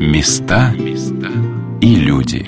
Места 0.00 0.72
и 1.82 1.96
люди 1.96 2.46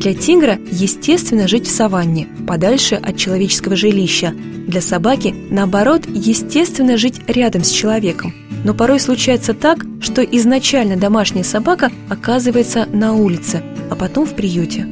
Для 0.00 0.14
тигра 0.14 0.58
естественно 0.70 1.46
жить 1.46 1.68
в 1.68 1.70
саванне, 1.70 2.26
подальше 2.46 2.96
от 2.96 3.16
человеческого 3.16 3.76
жилища. 3.76 4.34
Для 4.66 4.80
собаки, 4.80 5.32
наоборот, 5.50 6.02
естественно 6.08 6.98
жить 6.98 7.20
рядом 7.28 7.62
с 7.62 7.70
человеком. 7.70 8.34
Но 8.64 8.74
порой 8.74 8.98
случается 8.98 9.54
так, 9.54 9.86
что 10.00 10.22
изначально 10.22 10.96
домашняя 10.96 11.44
собака 11.44 11.92
оказывается 12.08 12.86
на 12.92 13.12
улице, 13.14 13.62
а 13.90 13.94
потом 13.94 14.26
в 14.26 14.34
приюте. 14.34 14.88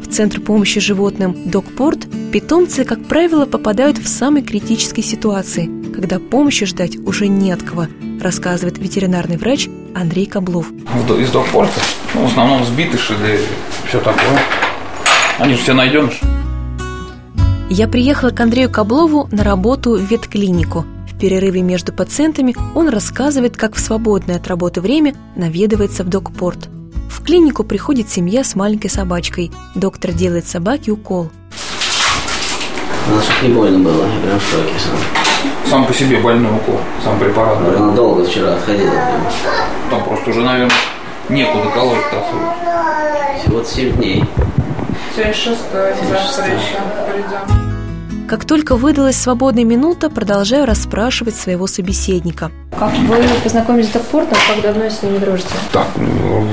В 0.00 0.08
Центр 0.08 0.40
помощи 0.40 0.78
животным 0.78 1.36
«Докпорт» 1.46 2.06
питомцы, 2.34 2.84
как 2.84 3.04
правило, 3.04 3.46
попадают 3.46 3.96
в 3.98 4.08
самой 4.08 4.42
критической 4.42 5.04
ситуации, 5.04 5.70
когда 5.94 6.18
помощи 6.18 6.66
ждать 6.66 6.96
уже 6.96 7.28
не 7.28 7.52
от 7.52 7.62
кого, 7.62 7.86
рассказывает 8.20 8.76
ветеринарный 8.76 9.36
врач 9.36 9.68
Андрей 9.94 10.26
Каблов. 10.26 10.72
Из 10.72 11.30
Докпорта 11.30 11.80
ну, 12.12 12.26
в 12.26 12.26
основном 12.26 12.64
сбитыши, 12.64 13.14
да 13.22 13.36
и 13.36 13.38
все 13.86 14.00
такое. 14.00 14.40
Они 15.38 15.54
же 15.54 15.62
все 15.62 15.74
найденыш. 15.74 16.22
Я 17.70 17.86
приехала 17.86 18.30
к 18.30 18.40
Андрею 18.40 18.68
Каблову 18.68 19.28
на 19.30 19.44
работу 19.44 19.92
в 19.92 20.02
ветклинику. 20.02 20.84
В 21.08 21.16
перерыве 21.16 21.62
между 21.62 21.92
пациентами 21.92 22.56
он 22.74 22.88
рассказывает, 22.88 23.56
как 23.56 23.76
в 23.76 23.78
свободное 23.78 24.38
от 24.38 24.48
работы 24.48 24.80
время 24.80 25.14
наведывается 25.36 26.02
в 26.02 26.08
докпорт. 26.08 26.68
В 27.08 27.22
клинику 27.22 27.62
приходит 27.62 28.10
семья 28.10 28.42
с 28.42 28.56
маленькой 28.56 28.90
собачкой. 28.90 29.52
Доктор 29.76 30.10
делает 30.10 30.48
собаке 30.48 30.90
укол. 30.90 31.30
Надо, 33.06 33.22
чтобы 33.22 33.48
не 33.48 33.54
больно 33.54 33.78
было, 33.80 34.06
я 34.06 34.20
прям 34.26 34.38
в 34.38 34.42
шоке 34.42 34.72
сам. 34.78 35.70
Сам 35.70 35.86
по 35.86 35.92
себе 35.92 36.18
больной 36.18 36.52
укол, 36.52 36.80
сам 37.04 37.18
препарат. 37.18 37.58
Она 37.58 37.92
долго 37.92 38.24
вчера 38.24 38.54
отходила 38.54 38.90
прям. 38.90 39.26
Там 39.90 40.04
просто 40.04 40.30
уже, 40.30 40.40
наверное, 40.40 40.74
некуда 41.28 41.68
колоть-то 41.68 42.20
особо. 42.20 42.54
Всего 43.40 43.62
7 43.62 43.92
дней. 43.96 44.24
Сегодня 45.14 45.34
шестое, 45.34 45.94
завтра 45.94 46.46
еще 46.46 46.78
придем. 47.12 47.63
Как 48.34 48.46
только 48.46 48.74
выдалась 48.74 49.14
свободная 49.14 49.62
минута, 49.62 50.10
продолжаю 50.10 50.66
расспрашивать 50.66 51.36
своего 51.36 51.68
собеседника. 51.68 52.50
Как 52.76 52.92
вы 52.92 53.16
познакомились 53.44 53.86
с 53.90 53.92
Докпортом, 53.92 54.36
как 54.48 54.60
давно 54.60 54.90
с 54.90 55.04
ними 55.04 55.18
дружите? 55.18 55.50
Так, 55.72 55.86
ну, 55.96 56.44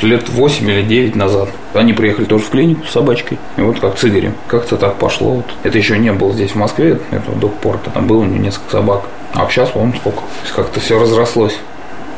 лет 0.00 0.26
8 0.30 0.70
или 0.70 0.80
9 0.80 1.16
назад. 1.16 1.50
Они 1.74 1.92
приехали 1.92 2.24
тоже 2.24 2.44
в 2.44 2.48
клинику 2.48 2.86
с 2.86 2.92
собачкой. 2.92 3.38
И 3.58 3.60
вот 3.60 3.78
как 3.78 3.98
с 3.98 4.04
Игорем. 4.06 4.32
Как-то 4.46 4.78
так 4.78 4.96
пошло. 4.96 5.34
Вот. 5.34 5.44
Это 5.64 5.76
еще 5.76 5.98
не 5.98 6.14
было 6.14 6.32
здесь, 6.32 6.52
в 6.52 6.54
Москве, 6.54 6.98
этого 7.10 7.36
докпорта. 7.38 7.90
Там 7.90 8.06
было 8.06 8.20
у 8.20 8.24
него 8.24 8.42
несколько 8.42 8.70
собак. 8.70 9.02
А 9.34 9.46
сейчас, 9.50 9.74
вон 9.74 9.92
сколько. 9.92 10.22
Как-то 10.56 10.80
все 10.80 10.98
разрослось. 10.98 11.58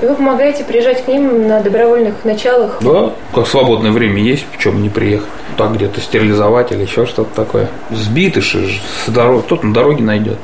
И 0.00 0.06
вы 0.06 0.14
помогаете 0.14 0.64
приезжать 0.64 1.04
к 1.04 1.08
ним 1.08 1.46
на 1.46 1.60
добровольных 1.60 2.24
началах? 2.24 2.78
Да, 2.80 3.12
как 3.34 3.46
свободное 3.46 3.90
время 3.90 4.22
есть, 4.22 4.46
почему 4.46 4.78
не 4.78 4.88
приехать. 4.88 5.28
Так 5.58 5.74
где-то 5.74 6.00
стерилизовать 6.00 6.72
или 6.72 6.82
еще 6.82 7.04
что-то 7.04 7.34
такое. 7.34 7.68
Сбитыши 7.90 8.80
с 9.04 9.10
дороги, 9.10 9.42
кто-то 9.42 9.66
на 9.66 9.74
дороге 9.74 10.02
найдет. 10.02 10.38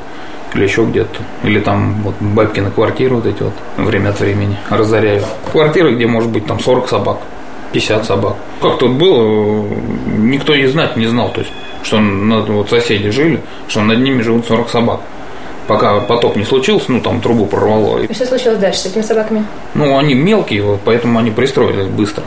Или 0.54 0.64
еще 0.64 0.84
где-то. 0.84 1.22
Или 1.42 1.60
там 1.60 2.02
вот 2.02 2.14
бабки 2.20 2.60
на 2.60 2.70
квартиру 2.70 3.16
вот 3.16 3.26
эти 3.26 3.42
вот 3.42 3.54
время 3.78 4.10
от 4.10 4.20
времени 4.20 4.58
разоряют. 4.68 5.24
Квартиры, 5.50 5.94
где 5.94 6.06
может 6.06 6.30
быть 6.30 6.46
там 6.46 6.60
40 6.60 6.88
собак, 6.88 7.18
50 7.72 8.04
собак. 8.04 8.36
Как 8.60 8.78
тут 8.78 8.92
было, 8.92 9.66
никто 10.18 10.54
и 10.54 10.66
знать 10.66 10.96
не 10.96 11.06
знал. 11.06 11.30
То 11.30 11.40
есть, 11.40 11.52
что 11.82 11.98
над, 11.98 12.48
вот 12.50 12.68
соседи 12.68 13.08
жили, 13.08 13.40
что 13.68 13.80
над 13.80 14.00
ними 14.00 14.20
живут 14.20 14.46
40 14.46 14.68
собак 14.68 15.00
пока 15.66 16.00
потоп 16.00 16.36
не 16.36 16.44
случился, 16.44 16.92
ну 16.92 17.00
там 17.00 17.20
трубу 17.20 17.46
прорвало. 17.46 17.98
И 17.98 18.12
что 18.12 18.26
случилось 18.26 18.58
дальше 18.58 18.80
с 18.80 18.86
этими 18.86 19.02
собаками? 19.02 19.44
Ну, 19.74 19.96
они 19.98 20.14
мелкие, 20.14 20.62
вот, 20.62 20.80
поэтому 20.84 21.18
они 21.18 21.30
пристроились 21.30 21.86
быстро. 21.86 22.24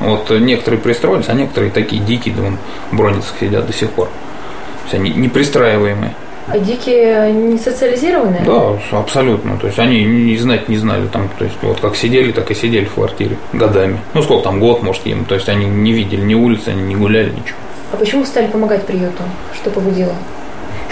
Вот 0.00 0.30
некоторые 0.30 0.80
пристроились, 0.80 1.28
а 1.28 1.34
некоторые 1.34 1.70
такие 1.70 2.02
дикие, 2.02 2.34
да, 2.34 2.42
вон, 2.42 2.58
в 2.90 2.96
броницах 2.96 3.34
сидят 3.38 3.66
до 3.66 3.72
сих 3.72 3.90
пор. 3.90 4.06
То 4.06 4.82
есть 4.84 4.94
они 4.94 5.10
непристраиваемые. 5.10 6.14
А 6.48 6.58
дикие 6.58 7.32
не 7.32 7.56
социализированные? 7.56 8.42
Да, 8.44 8.76
абсолютно. 8.98 9.56
То 9.58 9.68
есть 9.68 9.78
они 9.78 10.04
не 10.04 10.36
знать 10.36 10.68
не 10.68 10.76
знали 10.76 11.06
там, 11.06 11.28
то 11.38 11.44
есть 11.44 11.56
вот 11.62 11.78
как 11.80 11.94
сидели, 11.94 12.32
так 12.32 12.50
и 12.50 12.54
сидели 12.54 12.84
в 12.84 12.94
квартире 12.94 13.38
годами. 13.52 14.00
Ну 14.12 14.22
сколько 14.22 14.44
там 14.44 14.58
год, 14.58 14.82
может, 14.82 15.06
им. 15.06 15.24
То 15.24 15.36
есть 15.36 15.48
они 15.48 15.66
не 15.66 15.92
видели 15.92 16.20
ни 16.20 16.34
улицы, 16.34 16.70
они 16.70 16.82
не 16.82 16.96
гуляли, 16.96 17.30
ничего. 17.30 17.58
А 17.92 17.96
почему 17.96 18.24
стали 18.24 18.48
помогать 18.48 18.84
приюту? 18.86 19.22
Что 19.54 19.70
побудило? 19.70 20.14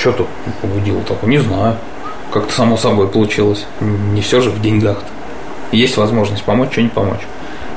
Что 0.00 0.12
тут 0.12 0.28
побудило 0.62 1.02
такое? 1.02 1.28
Не 1.28 1.38
знаю. 1.38 1.76
Как-то 2.32 2.50
само 2.54 2.78
собой 2.78 3.06
получилось. 3.06 3.66
Не 3.80 4.22
все 4.22 4.40
же 4.40 4.48
в 4.48 4.62
деньгах-то. 4.62 5.06
Есть 5.76 5.98
возможность 5.98 6.42
помочь, 6.42 6.72
что 6.72 6.80
не 6.80 6.88
помочь. 6.88 7.20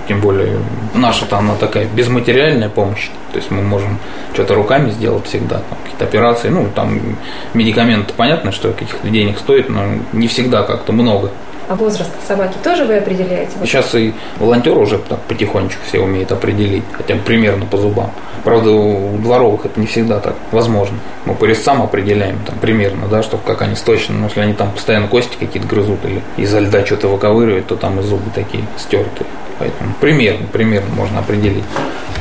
Тем 0.07 0.21
более 0.21 0.57
наша-то 0.93 1.37
она 1.37 1.55
такая 1.55 1.85
безматериальная 1.85 2.69
помощь. 2.69 3.09
То 3.33 3.39
есть 3.39 3.51
мы 3.51 3.61
можем 3.61 3.99
что-то 4.33 4.55
руками 4.55 4.91
сделать 4.91 5.25
всегда, 5.25 5.63
какие-то 5.83 6.05
операции. 6.05 6.47
Ну, 6.47 6.69
там 6.73 7.17
медикаменты, 7.53 8.13
понятно, 8.15 8.53
что 8.53 8.71
каких-то 8.71 9.09
денег 9.09 9.37
стоит, 9.37 9.67
но 9.67 9.83
не 10.13 10.29
всегда 10.29 10.63
как-то 10.63 10.93
много. 10.93 11.29
А 11.67 11.75
возраст 11.75 12.11
собаки 12.27 12.57
тоже 12.63 12.85
вы 12.85 12.97
определяете? 12.97 13.51
Сейчас 13.63 13.95
и 13.95 14.13
волонтеры 14.37 14.79
уже 14.79 14.97
так 14.97 15.19
потихонечку 15.21 15.81
все 15.87 15.99
умеют 15.99 16.31
определить, 16.31 16.83
хотя 16.91 17.15
примерно 17.15 17.65
по 17.65 17.77
зубам. 17.77 18.11
Правда, 18.43 18.71
у 18.71 19.17
дворовых 19.17 19.65
это 19.65 19.79
не 19.79 19.87
всегда 19.87 20.19
так 20.19 20.35
возможно. 20.51 20.97
Мы 21.25 21.33
по 21.33 21.45
резцам 21.45 21.81
определяем 21.81 22.39
там 22.45 22.55
примерно, 22.59 23.07
да, 23.07 23.23
чтобы 23.23 23.43
как 23.43 23.61
они 23.61 23.75
точно, 23.75 24.15
но 24.15 24.25
если 24.25 24.41
они 24.41 24.53
там 24.53 24.71
постоянно 24.71 25.07
кости 25.07 25.37
какие-то 25.39 25.67
грызут 25.67 26.03
или 26.03 26.21
из-за 26.35 26.59
льда 26.59 26.85
что-то 26.85 27.07
выковыривают, 27.07 27.67
то 27.67 27.77
там 27.77 27.99
и 27.99 28.03
зубы 28.03 28.29
такие 28.35 28.65
стертые. 28.77 29.27
Поэтому 29.59 29.93
примерно, 30.01 30.45
примерно 30.47 30.93
можно 30.93 31.19
определить. 31.19 31.63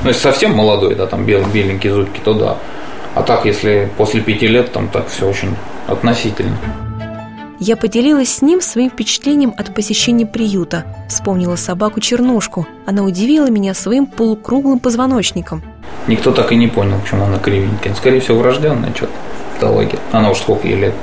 Но 0.05 0.11
если 0.11 0.23
совсем 0.23 0.55
молодой, 0.55 0.95
да, 0.95 1.07
там 1.07 1.25
бел, 1.25 1.45
беленькие 1.53 1.93
зубки, 1.93 2.21
то 2.23 2.35
да. 2.35 2.57
А 3.15 3.23
так, 3.23 3.45
если 3.45 3.91
после 3.97 4.21
пяти 4.21 4.47
лет, 4.47 4.73
там 4.73 4.89
так 4.89 5.09
все 5.09 5.29
очень 5.29 5.57
относительно. 5.87 6.57
Я 7.65 7.77
поделилась 7.77 8.39
с 8.39 8.43
ним 8.43 8.61
своим 8.61 8.91
впечатлением 8.91 9.55
от 9.57 9.73
посещения 9.73 10.27
приюта. 10.27 10.85
Вспомнила 11.09 11.55
собаку 11.55 12.01
Чернушку. 12.01 12.67
Она 12.87 13.05
удивила 13.05 13.49
меня 13.49 13.73
своим 13.73 14.07
полукруглым 14.07 14.81
позвоночником. 14.81 15.63
Никто 16.09 16.33
так 16.33 16.51
и 16.51 16.57
не 16.57 16.67
понял, 16.67 16.99
почему 16.99 17.27
она 17.27 17.39
кривенькая. 17.39 17.95
Скорее 17.95 18.19
всего, 18.19 18.39
врожденная 18.39 18.93
что-то 18.93 19.13
патология. 19.55 20.01
Она 20.11 20.31
уж 20.33 20.39
сколько 20.39 20.67
ей 20.67 20.75
лет. 20.75 20.95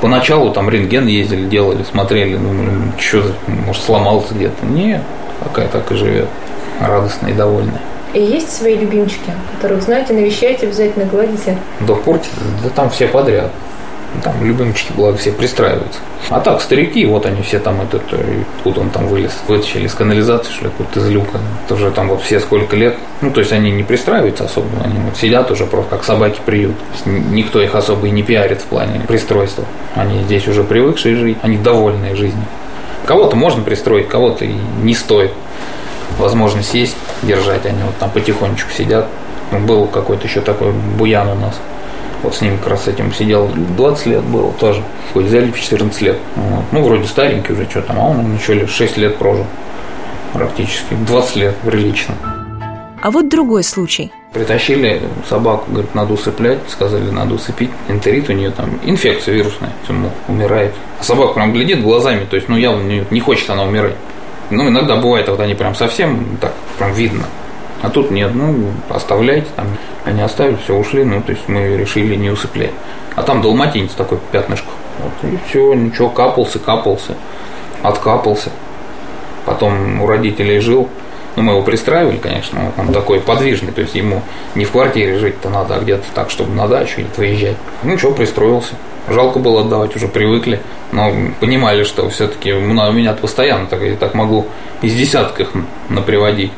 Поначалу 0.00 0.52
там 0.52 0.70
рентген 0.70 1.08
ездили, 1.08 1.48
делали, 1.48 1.82
смотрели, 1.82 2.36
думали, 2.36 2.70
что, 3.00 3.32
может, 3.48 3.82
сломался 3.82 4.34
где-то. 4.34 4.64
Не, 4.64 5.02
такая 5.42 5.66
так 5.66 5.90
и 5.90 5.96
живет. 5.96 6.28
Радостная 6.80 7.32
и 7.32 7.34
довольная. 7.34 7.80
И 8.14 8.20
есть 8.22 8.52
свои 8.52 8.76
любимчики, 8.76 9.32
которых 9.56 9.82
знаете, 9.82 10.12
навещаете, 10.12 10.66
обязательно 10.66 11.06
гладите? 11.06 11.58
Да 11.80 11.94
в 11.94 12.02
порте, 12.02 12.28
да 12.62 12.68
там 12.68 12.88
все 12.88 13.08
подряд. 13.08 13.50
Там 14.22 14.34
любимчики, 14.44 14.92
благо, 14.92 15.16
все 15.16 15.32
пристраиваются. 15.32 15.98
А 16.28 16.40
так, 16.40 16.60
старики, 16.60 17.04
вот 17.06 17.26
они 17.26 17.42
все 17.42 17.58
там, 17.58 17.80
этот, 17.80 18.02
э, 18.12 18.42
откуда 18.56 18.80
он 18.80 18.90
там 18.90 19.06
вылез, 19.06 19.32
вытащили 19.48 19.86
из 19.86 19.94
канализации, 19.94 20.52
что 20.52 20.64
ли, 20.64 20.70
откуда 20.70 21.00
из 21.00 21.10
люка. 21.10 21.38
Тоже 21.66 21.90
там 21.90 22.08
вот 22.08 22.22
все 22.22 22.38
сколько 22.38 22.76
лет. 22.76 22.96
Ну, 23.22 23.30
то 23.30 23.40
есть 23.40 23.52
они 23.52 23.70
не 23.70 23.82
пристраиваются 23.82 24.44
особо, 24.44 24.68
они 24.84 24.98
вот 25.00 25.16
сидят 25.16 25.50
уже 25.50 25.66
просто 25.66 25.90
как 25.90 26.04
собаки 26.04 26.40
приют. 26.44 26.76
Никто 27.06 27.60
их 27.62 27.74
особо 27.74 28.06
и 28.06 28.10
не 28.10 28.22
пиарит 28.22 28.60
в 28.60 28.66
плане 28.66 29.00
пристройства. 29.00 29.64
Они 29.94 30.22
здесь 30.22 30.46
уже 30.46 30.62
привыкшие 30.62 31.16
жить, 31.16 31.38
они 31.42 31.56
довольные 31.56 32.14
жизнью. 32.14 32.44
Кого-то 33.06 33.34
можно 33.34 33.62
пристроить, 33.62 34.08
кого-то 34.08 34.44
и 34.44 34.54
не 34.82 34.94
стоит. 34.94 35.32
Возможность 36.18 36.74
есть 36.74 36.96
держать, 37.22 37.66
они 37.66 37.82
вот 37.82 37.96
там 37.98 38.10
потихонечку 38.10 38.70
сидят. 38.70 39.06
Ну, 39.50 39.58
был 39.58 39.86
какой-то 39.86 40.26
еще 40.26 40.40
такой 40.40 40.72
буян 40.72 41.28
у 41.28 41.34
нас. 41.34 41.58
Вот 42.22 42.34
с 42.34 42.40
ним 42.40 42.58
как 42.58 42.68
раз 42.68 42.88
этим 42.88 43.12
сидел 43.12 43.50
20 43.76 44.06
лет 44.06 44.22
было 44.22 44.52
тоже. 44.52 44.82
Взяли 45.14 45.50
в 45.50 45.60
14 45.60 46.02
лет. 46.02 46.18
Вот. 46.36 46.64
Ну, 46.70 46.82
вроде 46.82 47.06
старенький 47.06 47.52
уже, 47.52 47.68
что 47.68 47.82
там, 47.82 47.98
а 47.98 48.08
он 48.10 48.36
еще 48.36 48.66
6 48.66 48.96
лет 48.96 49.16
прожил 49.16 49.46
практически. 50.32 50.94
20 51.06 51.36
лет 51.36 51.56
прилично. 51.58 52.14
А 53.02 53.10
вот 53.10 53.28
другой 53.28 53.64
случай. 53.64 54.12
Притащили 54.32 55.02
собаку, 55.28 55.70
говорит, 55.70 55.94
надо 55.94 56.14
усыплять, 56.14 56.58
сказали, 56.68 57.10
надо 57.10 57.34
усыпить. 57.34 57.70
Энтерит 57.88 58.30
у 58.30 58.32
нее 58.32 58.50
там, 58.50 58.78
инфекция 58.84 59.34
вирусная, 59.34 59.72
тему 59.86 60.10
умирает. 60.28 60.72
А 61.00 61.02
собака 61.02 61.34
прям 61.34 61.52
глядит 61.52 61.82
глазами, 61.82 62.24
то 62.24 62.36
есть, 62.36 62.48
ну, 62.48 62.56
явно 62.56 62.82
не, 62.82 63.04
не 63.10 63.20
хочет 63.20 63.50
она 63.50 63.64
умирать. 63.64 63.96
Ну, 64.50 64.68
иногда 64.68 64.96
бывает, 64.96 65.28
вот 65.28 65.40
они 65.40 65.54
прям 65.54 65.74
совсем 65.74 66.38
так, 66.40 66.54
прям 66.78 66.92
видно. 66.92 67.24
А 67.82 67.90
тут 67.90 68.10
нет, 68.10 68.32
ну, 68.34 68.70
оставляйте 68.88 69.48
там. 69.56 69.66
Они 70.04 70.20
оставили, 70.22 70.56
все, 70.56 70.74
ушли, 70.74 71.04
ну, 71.04 71.20
то 71.20 71.32
есть 71.32 71.48
мы 71.48 71.76
решили 71.76 72.14
не 72.14 72.30
усыплять. 72.30 72.72
А 73.16 73.22
там 73.22 73.42
долматинец 73.42 73.92
такой, 73.92 74.18
пятнышко. 74.30 74.68
Вот, 75.00 75.30
и 75.30 75.38
все, 75.48 75.74
ничего, 75.74 76.08
капался, 76.08 76.58
капался, 76.58 77.16
откапался. 77.82 78.50
Потом 79.44 80.00
у 80.00 80.06
родителей 80.06 80.60
жил, 80.60 80.88
Ну, 81.34 81.42
мы 81.42 81.52
его 81.54 81.62
пристраивали, 81.62 82.18
конечно, 82.18 82.72
он 82.76 82.92
такой 82.92 83.20
подвижный, 83.20 83.72
то 83.72 83.80
есть 83.80 83.94
ему 83.94 84.22
не 84.54 84.64
в 84.64 84.70
квартире 84.70 85.18
жить-то 85.18 85.48
надо, 85.48 85.76
а 85.76 85.80
где-то 85.80 86.04
так, 86.14 86.30
чтобы 86.30 86.54
на 86.54 86.68
дачу 86.68 87.00
или 87.00 87.08
выезжать. 87.16 87.56
Ну, 87.82 87.96
что, 87.96 88.12
пристроился. 88.12 88.74
Жалко 89.08 89.38
было 89.38 89.62
отдавать, 89.62 89.96
уже 89.96 90.08
привыкли, 90.08 90.60
но 90.92 91.10
понимали, 91.40 91.84
что 91.84 92.08
все-таки 92.10 92.52
у 92.52 92.60
меня 92.60 93.12
постоянно 93.14 93.66
так, 93.66 93.82
я 93.82 93.96
так 93.96 94.14
могу 94.14 94.46
из 94.82 94.94
десятках 94.94 95.48
наприводить. 95.88 96.52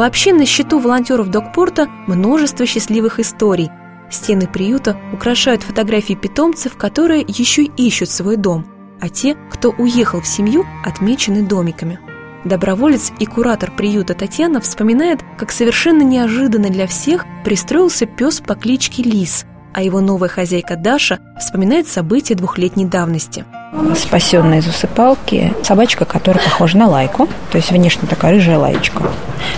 Вообще 0.00 0.32
на 0.32 0.46
счету 0.46 0.78
волонтеров 0.78 1.28
Докпорта 1.28 1.86
множество 2.06 2.64
счастливых 2.64 3.20
историй. 3.20 3.68
Стены 4.10 4.46
приюта 4.46 4.96
украшают 5.12 5.62
фотографии 5.62 6.14
питомцев, 6.14 6.78
которые 6.78 7.22
еще 7.28 7.64
ищут 7.64 8.08
свой 8.08 8.38
дом, 8.38 8.64
а 8.98 9.10
те, 9.10 9.36
кто 9.50 9.74
уехал 9.76 10.22
в 10.22 10.26
семью, 10.26 10.64
отмечены 10.82 11.46
домиками. 11.46 12.00
Доброволец 12.46 13.12
и 13.18 13.26
куратор 13.26 13.72
приюта 13.76 14.14
Татьяна 14.14 14.62
вспоминает, 14.62 15.20
как 15.36 15.52
совершенно 15.52 16.00
неожиданно 16.00 16.70
для 16.70 16.86
всех 16.86 17.26
пристроился 17.44 18.06
пес 18.06 18.40
по 18.40 18.54
кличке 18.54 19.02
Лис, 19.02 19.44
а 19.74 19.82
его 19.82 20.00
новая 20.00 20.30
хозяйка 20.30 20.76
Даша 20.76 21.18
вспоминает 21.38 21.88
события 21.88 22.34
двухлетней 22.34 22.86
давности– 22.86 23.44
спасенная 23.94 24.58
из 24.58 24.66
усыпалки 24.66 25.54
собачка, 25.62 26.04
которая 26.04 26.42
похожа 26.42 26.76
на 26.76 26.88
лайку, 26.88 27.28
то 27.50 27.56
есть 27.56 27.70
внешне 27.70 28.08
такая 28.08 28.32
рыжая 28.32 28.58
лаечка. 28.58 29.04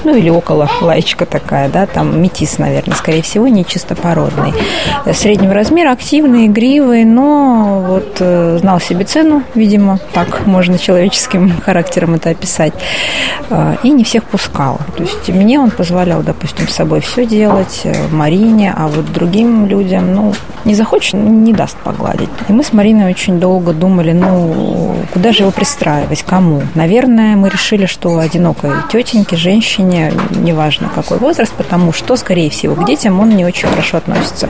Ну 0.05 0.15
или 0.15 0.31
около 0.31 0.69
лаечка 0.81 1.27
такая, 1.27 1.69
да, 1.69 1.87
там 1.87 2.21
метис, 2.21 2.59
наверное, 2.59 2.97
скорее 2.97 3.23
всего, 3.23 3.49
не 3.49 3.65
чистопородный. 3.65 4.53
Среднего 5.13 5.55
размера, 5.55 5.93
активный, 5.93 6.47
игривый, 6.47 7.05
но 7.05 7.85
вот 7.87 8.17
э, 8.21 8.59
знал 8.61 8.81
себе 8.81 9.05
цену, 9.05 9.43
видимо, 9.55 9.99
так 10.13 10.47
можно 10.47 10.79
человеческим 10.79 11.61
характером 11.65 12.15
это 12.15 12.31
описать, 12.31 12.75
э, 13.51 13.77
и 13.83 13.91
не 13.91 14.05
всех 14.05 14.25
пускал. 14.25 14.79
То 14.97 15.03
есть 15.03 15.29
мне 15.29 15.59
он 15.59 15.71
позволял, 15.71 16.23
допустим, 16.23 16.69
с 16.69 16.73
собой 16.73 17.01
все 17.01 17.27
делать, 17.27 17.83
э, 17.85 18.09
Марине, 18.11 18.75
а 18.77 18.89
вот 18.89 19.13
другим 19.13 19.67
людям, 19.67 20.15
ну, 20.15 20.35
не 20.65 20.75
захочет, 20.75 21.15
не 21.15 21.53
даст 21.53 21.77
погладить. 21.79 22.29
И 22.49 22.53
мы 22.53 22.63
с 22.63 22.73
Мариной 22.73 23.11
очень 23.11 23.41
долго 23.41 23.73
думали, 23.73 24.02
думали, 24.03 24.13
ну, 24.13 24.97
куда 25.13 25.33
же 25.33 25.43
его 25.43 25.51
пристраивать, 25.51 26.23
кому? 26.23 26.63
Наверное, 26.75 27.37
мы 27.37 27.49
решили, 27.49 27.87
что 27.87 28.19
одинокой 28.19 28.71
тетеньке, 28.91 29.37
женщине, 29.37 30.13
неважно 30.31 30.91
какой 30.95 31.19
возраст, 31.19 31.53
потому 31.53 31.93
что, 31.93 32.17
скорее 32.17 32.51
всего, 32.51 32.75
к 32.75 32.85
детям 32.85 33.21
он 33.21 33.31
не 33.31 33.45
очень 33.45 33.69
хорошо 33.69 33.99
относится. 33.99 34.49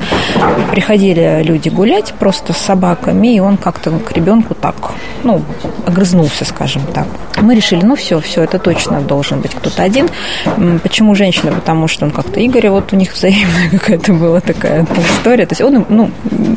Приходили 0.70 1.43
люди 1.43 1.69
гулять 1.69 2.14
просто 2.19 2.52
с 2.52 2.58
собаками, 2.58 3.34
и 3.34 3.40
он 3.40 3.56
как-то 3.56 3.90
к 3.99 4.12
ребенку 4.12 4.54
так, 4.54 4.75
ну, 5.22 5.43
огрызнулся, 5.87 6.44
скажем 6.44 6.82
так. 6.94 7.06
Мы 7.40 7.54
решили, 7.54 7.84
ну, 7.84 7.96
все, 7.96 8.20
все, 8.20 8.43
это 8.43 8.58
точно 8.58 9.00
должен 9.00 9.40
быть 9.40 9.54
кто-то 9.54 9.82
один. 9.82 10.08
Почему 10.82 11.14
женщина? 11.14 11.52
Потому 11.52 11.88
что 11.88 12.06
он 12.06 12.10
как-то 12.10 12.44
Игоря, 12.44 12.70
вот 12.70 12.93
у 12.93 12.96
них 12.96 13.12
взаимная 13.12 13.70
какая-то 13.70 14.12
была 14.12 14.40
такая 14.40 14.87
история. 15.19 15.46
То 15.46 15.52
есть 15.52 15.62
он, 15.62 15.84
ну, 15.88 16.10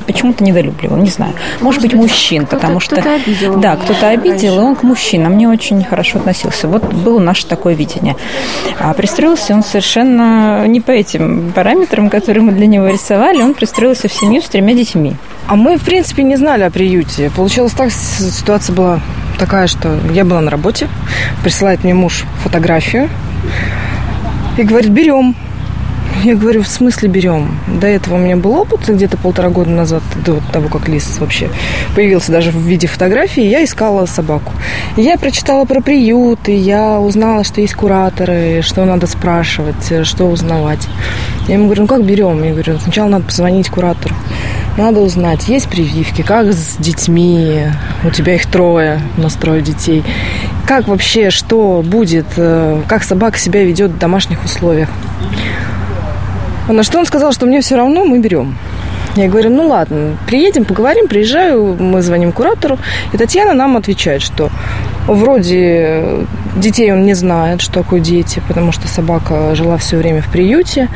почему-то 0.05 0.43
недолюбливал, 0.43 0.97
не 0.97 1.09
знаю. 1.09 1.33
Может 1.61 1.81
быть, 1.81 1.93
мужчин, 1.93 2.45
потому 2.45 2.79
что. 2.85 2.95
Кто-то 2.95 3.15
обидел. 3.15 3.57
Да, 3.57 3.75
кто-то 3.75 4.09
обидел, 4.09 4.59
и 4.59 4.63
он 4.63 4.75
к 4.75 4.83
мужчинам 4.83 5.37
не 5.37 5.47
очень 5.47 5.83
хорошо 5.83 6.19
относился. 6.19 6.67
Вот 6.67 6.93
было 6.93 7.19
наше 7.19 7.45
такое 7.45 7.73
видение. 7.73 8.15
А 8.79 8.93
пристроился 8.93 9.53
он 9.53 9.63
совершенно 9.63 10.65
не 10.67 10.81
по 10.81 10.91
этим 10.91 11.51
параметрам, 11.53 12.09
которые 12.09 12.43
мы 12.43 12.51
для 12.53 12.67
него 12.67 12.87
рисовали. 12.87 13.41
Он 13.41 13.53
пристроился 13.53 14.07
в 14.07 14.13
семью 14.13 14.41
с 14.41 14.45
тремя 14.45 14.73
детьми. 14.73 15.15
А 15.47 15.55
мы, 15.55 15.77
в 15.77 15.83
принципе, 15.83 16.23
не 16.23 16.37
знали 16.37 16.63
о 16.63 16.71
приюте. 16.71 17.29
Получилось 17.35 17.73
так, 17.73 17.91
ситуация 17.91 18.75
была 18.75 18.99
такая, 19.37 19.67
что 19.67 19.97
я 20.13 20.23
была 20.23 20.41
на 20.41 20.49
работе, 20.49 20.87
присылает 21.43 21.83
мне 21.83 21.93
муж 21.93 22.23
фотографию 22.43 23.09
и 24.57 24.63
говорит, 24.63 24.91
берем. 24.91 25.35
Я 26.25 26.35
говорю, 26.35 26.63
в 26.63 26.67
смысле 26.67 27.07
берем? 27.07 27.59
До 27.67 27.85
этого 27.85 28.15
у 28.15 28.17
меня 28.17 28.35
был 28.35 28.55
опыт 28.55 28.89
где-то 28.89 29.15
полтора 29.15 29.49
года 29.49 29.69
назад, 29.69 30.01
до 30.25 30.41
того, 30.51 30.69
как 30.69 30.87
лис 30.87 31.19
вообще 31.19 31.51
появился 31.95 32.31
даже 32.31 32.49
в 32.49 32.55
виде 32.55 32.87
фотографии, 32.87 33.43
я 33.43 33.63
искала 33.63 34.07
собаку. 34.07 34.51
Я 34.97 35.17
прочитала 35.17 35.65
про 35.65 35.81
приют, 35.81 36.49
и 36.49 36.55
я 36.55 36.99
узнала, 36.99 37.43
что 37.43 37.61
есть 37.61 37.75
кураторы, 37.75 38.63
что 38.63 38.85
надо 38.85 39.05
спрашивать, 39.05 40.07
что 40.07 40.25
узнавать. 40.25 40.87
Я 41.47 41.53
ему 41.53 41.65
говорю, 41.65 41.83
ну 41.83 41.87
как 41.87 42.03
берем? 42.03 42.43
Я 42.43 42.53
говорю, 42.53 42.79
сначала 42.79 43.07
надо 43.07 43.25
позвонить 43.25 43.69
куратору. 43.69 44.15
Надо 44.77 45.01
узнать, 45.01 45.47
есть 45.47 45.69
прививки, 45.69 46.23
как 46.23 46.51
с 46.51 46.77
детьми, 46.77 47.67
у 48.03 48.09
тебя 48.09 48.33
их 48.33 48.47
трое, 48.47 48.99
у 49.15 49.21
нас 49.21 49.35
трое 49.35 49.61
детей. 49.61 50.03
Как 50.65 50.87
вообще, 50.87 51.29
что 51.29 51.83
будет, 51.85 52.25
э, 52.35 52.81
как 52.87 53.03
собака 53.03 53.37
себя 53.37 53.63
ведет 53.63 53.91
в 53.91 53.99
домашних 53.99 54.43
условиях. 54.43 54.89
На 56.67 56.83
что 56.83 56.99
он 56.99 57.05
сказал, 57.05 57.31
что 57.31 57.45
мне 57.45 57.61
все 57.61 57.75
равно, 57.75 58.05
мы 58.05 58.19
берем. 58.19 58.57
Я 59.15 59.29
говорю, 59.29 59.49
ну 59.49 59.67
ладно, 59.67 60.17
приедем, 60.27 60.65
поговорим, 60.65 61.07
приезжаю, 61.07 61.77
мы 61.79 62.01
звоним 62.01 62.33
куратору, 62.33 62.77
и 63.13 63.17
Татьяна 63.17 63.53
нам 63.53 63.77
отвечает, 63.77 64.21
что 64.21 64.49
вроде 65.07 66.25
детей 66.57 66.91
он 66.91 67.05
не 67.05 67.13
знает, 67.13 67.61
что 67.61 67.73
такое 67.73 68.01
дети, 68.01 68.41
потому 68.47 68.73
что 68.73 68.87
собака 68.87 69.55
жила 69.55 69.77
все 69.77 69.95
время 69.95 70.21
в 70.21 70.29
приюте. 70.29 70.89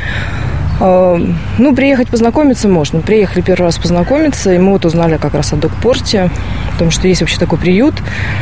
А, 0.79 1.19
ну, 1.57 1.75
приехать 1.75 2.09
познакомиться 2.09 2.67
можно. 2.67 3.01
Приехали 3.01 3.41
первый 3.41 3.63
раз 3.65 3.77
познакомиться, 3.77 4.53
и 4.53 4.57
мы 4.57 4.71
вот 4.71 4.85
узнали 4.85 5.17
как 5.17 5.33
раз 5.33 5.53
о 5.53 5.57
докпорте, 5.57 6.29
потому 6.73 6.91
что 6.91 7.07
есть 7.07 7.21
вообще 7.21 7.37
такой 7.37 7.59
приют. 7.59 7.95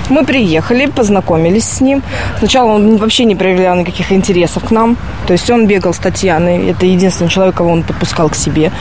Мы 0.10 0.24
приехали, 0.24 0.86
познакомились 0.86 1.66
с 1.66 1.81
ним. 1.81 2.04
Сначала 2.38 2.72
он 2.72 2.98
вообще 2.98 3.25
не 3.25 3.36
проявлял 3.36 3.75
никаких 3.75 4.12
интересов 4.12 4.66
к 4.66 4.72
нам. 4.72 4.98
То 5.25 5.34
есть 5.34 5.50
он 5.50 5.68
бегал 5.68 5.94
с 5.94 5.98
Татьяной. 5.98 6.69
Это 6.69 6.86
единственный 6.86 7.30
человек, 7.30 7.56
кого 7.56 7.72
он 7.72 7.84
подпускал 7.84 8.30
к 8.30 8.36
себе. 8.36 8.72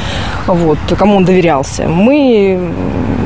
Вот, 0.46 0.78
кому 0.96 1.16
он 1.16 1.24
доверялся. 1.24 1.88
Мы 1.88 2.60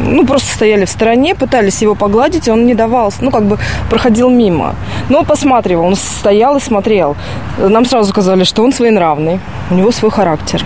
ну, 0.06 0.26
просто 0.26 0.54
стояли 0.54 0.84
в 0.84 0.90
стороне, 0.90 1.34
пытались 1.34 1.82
его 1.82 1.94
погладить, 1.94 2.48
он 2.48 2.66
не 2.66 2.74
давался. 2.74 3.24
Ну, 3.24 3.30
как 3.30 3.44
бы 3.44 3.58
проходил 3.88 4.30
мимо. 4.30 4.74
Но 5.08 5.24
посматривал, 5.24 5.84
он 5.86 5.96
стоял 5.96 6.56
и 6.56 6.60
смотрел. 6.60 7.16
Нам 7.58 7.84
сразу 7.84 8.10
сказали, 8.10 8.44
что 8.44 8.62
он 8.62 8.72
своенравный. 8.72 9.40
У 9.70 9.74
него 9.74 9.92
свой 9.92 10.10
характер. 10.10 10.64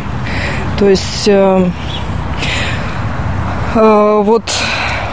То 0.79 0.89
есть 0.89 1.29
э, 1.29 1.67
э, 3.75 4.23
вот 4.25 4.43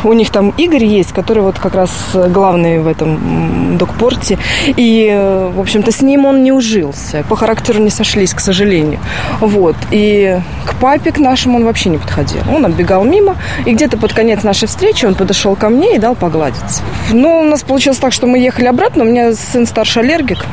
у 0.03 0.13
них 0.13 0.29
там 0.29 0.53
Игорь 0.57 0.85
есть, 0.85 1.11
который 1.11 1.43
вот 1.43 1.59
как 1.59 1.75
раз 1.75 1.91
главный 2.13 2.79
в 2.79 2.87
этом 2.87 3.77
докпорте. 3.77 4.37
И, 4.65 5.09
в 5.53 5.59
общем-то, 5.59 5.91
с 5.91 6.01
ним 6.01 6.25
он 6.25 6.43
не 6.43 6.51
ужился. 6.51 7.23
По 7.29 7.35
характеру 7.35 7.79
не 7.79 7.89
сошлись, 7.89 8.33
к 8.33 8.39
сожалению. 8.39 8.99
Вот. 9.39 9.75
И 9.91 10.39
к 10.65 10.75
папе, 10.75 11.11
к 11.11 11.19
нашему, 11.19 11.57
он 11.57 11.65
вообще 11.65 11.89
не 11.89 11.97
подходил. 11.97 12.41
Он 12.53 12.65
отбегал 12.65 13.03
мимо. 13.03 13.35
И 13.65 13.73
где-то 13.73 13.97
под 13.97 14.13
конец 14.13 14.43
нашей 14.43 14.67
встречи 14.67 15.05
он 15.05 15.15
подошел 15.15 15.55
ко 15.55 15.69
мне 15.69 15.95
и 15.95 15.99
дал 15.99 16.15
погладиться. 16.15 16.83
Но 17.11 17.41
у 17.41 17.43
нас 17.43 17.63
получилось 17.63 17.99
так, 17.99 18.13
что 18.13 18.27
мы 18.27 18.39
ехали 18.39 18.65
обратно. 18.65 19.03
У 19.03 19.07
меня 19.07 19.33
сын 19.33 19.65
старший 19.65 20.03
аллергик. 20.03 20.45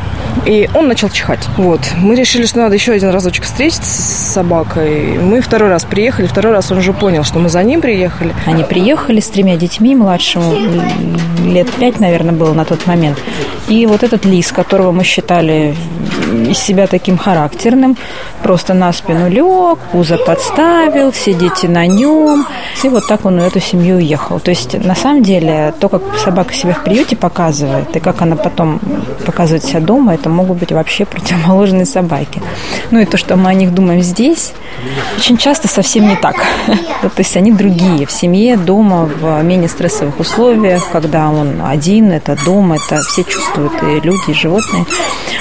И 0.46 0.68
он 0.74 0.88
начал 0.88 1.08
чихать. 1.10 1.46
Вот. 1.56 1.80
Мы 1.98 2.14
решили, 2.14 2.46
что 2.46 2.60
надо 2.60 2.74
еще 2.74 2.92
один 2.92 3.10
разочек 3.10 3.44
встретиться 3.44 3.90
с 3.90 4.32
собакой. 4.32 5.18
Мы 5.18 5.40
второй 5.40 5.68
раз 5.68 5.84
приехали. 5.84 6.26
Второй 6.26 6.52
раз 6.52 6.70
он 6.70 6.78
уже 6.78 6.92
понял, 6.92 7.24
что 7.24 7.38
мы 7.38 7.48
за 7.48 7.62
ним 7.62 7.80
приехали. 7.80 8.32
Они 8.46 8.64
приехали 8.64 9.20
с 9.20 9.28
тремя 9.38 9.56
детьми, 9.56 9.94
младшему 9.94 10.52
лет 11.44 11.70
пять, 11.78 12.00
наверное, 12.00 12.34
было 12.34 12.52
на 12.54 12.64
тот 12.64 12.84
момент. 12.88 13.16
И 13.68 13.86
вот 13.86 14.02
этот 14.02 14.24
лис, 14.24 14.50
которого 14.50 14.92
мы 14.92 15.04
считали 15.04 15.74
из 16.48 16.58
себя 16.58 16.86
таким 16.86 17.18
характерным, 17.18 17.96
просто 18.42 18.74
на 18.74 18.92
спину 18.92 19.28
лег, 19.28 19.78
пузо 19.92 20.16
подставил, 20.16 21.12
дети 21.26 21.66
на 21.66 21.86
нем. 21.86 22.46
И 22.82 22.88
вот 22.88 23.06
так 23.06 23.24
он 23.26 23.40
в 23.40 23.44
эту 23.44 23.60
семью 23.60 23.96
уехал. 23.96 24.40
То 24.40 24.50
есть, 24.50 24.74
на 24.82 24.94
самом 24.94 25.22
деле, 25.22 25.74
то, 25.78 25.88
как 25.88 26.02
собака 26.24 26.54
себя 26.54 26.72
в 26.72 26.82
приюте 26.82 27.16
показывает, 27.16 27.94
и 27.94 28.00
как 28.00 28.22
она 28.22 28.36
потом 28.36 28.80
показывает 29.26 29.64
себя 29.64 29.80
дома, 29.80 30.14
это 30.14 30.28
могут 30.30 30.58
быть 30.58 30.72
вообще 30.72 31.04
противоположные 31.04 31.84
собаки. 31.84 32.42
Ну 32.90 33.00
и 33.00 33.04
то, 33.04 33.18
что 33.18 33.36
мы 33.36 33.50
о 33.50 33.54
них 33.54 33.74
думаем 33.74 34.02
здесь, 34.02 34.52
очень 35.16 35.36
часто 35.36 35.68
совсем 35.68 36.08
не 36.08 36.16
так. 36.16 36.36
То 37.02 37.10
есть 37.18 37.36
они 37.36 37.52
другие. 37.52 38.06
В 38.06 38.12
семье, 38.12 38.56
дома, 38.56 39.04
в 39.04 39.42
менее 39.42 39.68
стрессовых 39.68 40.18
условиях, 40.20 40.88
когда 40.90 41.28
он 41.28 41.62
один, 41.64 42.12
это 42.12 42.36
дом, 42.44 42.72
это 42.72 43.00
все 43.02 43.24
чувствуют, 43.58 43.82
и 43.82 44.06
люди, 44.06 44.30
и 44.30 44.34
животные 44.34 44.84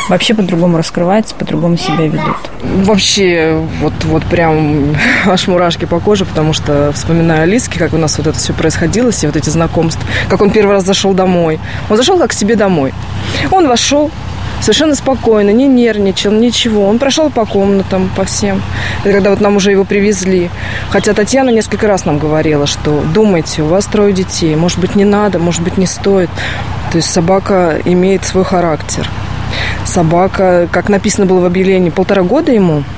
вообще 0.09 0.33
по-другому 0.33 0.77
раскрываются, 0.77 1.35
по-другому 1.35 1.77
себя 1.77 2.07
ведут. 2.07 2.37
Вообще, 2.85 3.61
вот, 3.81 3.93
вот 4.03 4.23
прям 4.25 4.95
аж 5.25 5.47
мурашки 5.47 5.85
по 5.85 5.99
коже, 5.99 6.25
потому 6.25 6.53
что 6.53 6.91
вспоминаю 6.93 7.43
Алиски, 7.43 7.77
как 7.77 7.93
у 7.93 7.97
нас 7.97 8.17
вот 8.17 8.27
это 8.27 8.37
все 8.37 8.53
происходило, 8.53 9.11
все 9.11 9.27
вот 9.27 9.35
эти 9.35 9.49
знакомства, 9.49 10.03
как 10.29 10.41
он 10.41 10.49
первый 10.49 10.73
раз 10.73 10.85
зашел 10.85 11.13
домой. 11.13 11.59
Он 11.89 11.97
зашел 11.97 12.17
как 12.17 12.29
к 12.29 12.33
себе 12.33 12.55
домой. 12.55 12.93
Он 13.51 13.67
вошел, 13.67 14.11
Совершенно 14.61 14.95
спокойно, 14.95 15.51
не 15.51 15.67
нервничал, 15.67 16.31
ничего. 16.31 16.87
Он 16.87 16.99
прошел 16.99 17.29
по 17.29 17.45
комнатам, 17.45 18.09
по 18.15 18.25
всем. 18.25 18.61
Это 19.03 19.13
когда 19.13 19.29
вот 19.29 19.41
нам 19.41 19.55
уже 19.55 19.71
его 19.71 19.83
привезли. 19.83 20.49
Хотя 20.89 21.13
Татьяна 21.13 21.49
несколько 21.49 21.87
раз 21.87 22.05
нам 22.05 22.17
говорила, 22.17 22.65
что 22.65 23.03
думайте, 23.13 23.61
у 23.61 23.67
вас 23.67 23.85
трое 23.85 24.13
детей, 24.13 24.55
может 24.55 24.79
быть, 24.79 24.95
не 24.95 25.05
надо, 25.05 25.39
может 25.39 25.61
быть, 25.61 25.77
не 25.77 25.85
стоит. 25.85 26.29
То 26.91 26.97
есть 26.97 27.11
собака 27.11 27.79
имеет 27.85 28.25
свой 28.25 28.43
характер. 28.43 29.09
Собака, 29.85 30.67
как 30.71 30.89
написано 30.89 31.25
было 31.25 31.39
в 31.39 31.45
объявлении, 31.45 31.89
полтора 31.89 32.23
года 32.23 32.51
ему– 32.51 32.83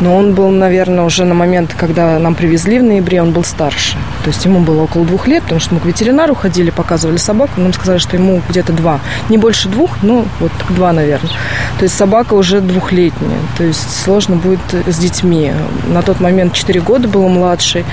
но 0.00 0.16
он 0.16 0.34
был, 0.34 0.50
наверное, 0.50 1.04
уже 1.04 1.24
на 1.24 1.34
момент, 1.34 1.74
когда 1.76 2.18
нам 2.18 2.34
привезли 2.34 2.78
в 2.78 2.82
ноябре, 2.82 3.22
он 3.22 3.32
был 3.32 3.44
старше. 3.44 3.96
То 4.24 4.30
есть 4.30 4.44
ему 4.44 4.60
было 4.60 4.82
около 4.82 5.04
двух 5.04 5.28
лет, 5.28 5.42
потому 5.44 5.60
что 5.60 5.74
мы 5.74 5.80
к 5.80 5.84
ветеринару 5.84 6.34
ходили, 6.34 6.70
показывали 6.70 7.16
собаку, 7.16 7.60
нам 7.60 7.72
сказали, 7.72 7.98
что 7.98 8.16
ему 8.16 8.42
где-то 8.48 8.72
два. 8.72 9.00
Не 9.28 9.38
больше 9.38 9.68
двух, 9.68 10.02
но 10.02 10.24
вот 10.40 10.52
два, 10.70 10.92
наверное. 10.92 11.30
То 11.78 11.84
есть 11.84 11.96
собака 11.96 12.34
уже 12.34 12.60
двухлетняя. 12.60 13.38
То 13.56 13.64
есть 13.64 14.02
сложно 14.02 14.36
будет 14.36 14.60
с 14.86 14.98
детьми. 14.98 15.52
На 15.86 16.02
тот 16.02 16.20
момент 16.20 16.54
4 16.54 16.80
года 16.80 17.08
был 17.08 17.28
младший. 17.28 17.84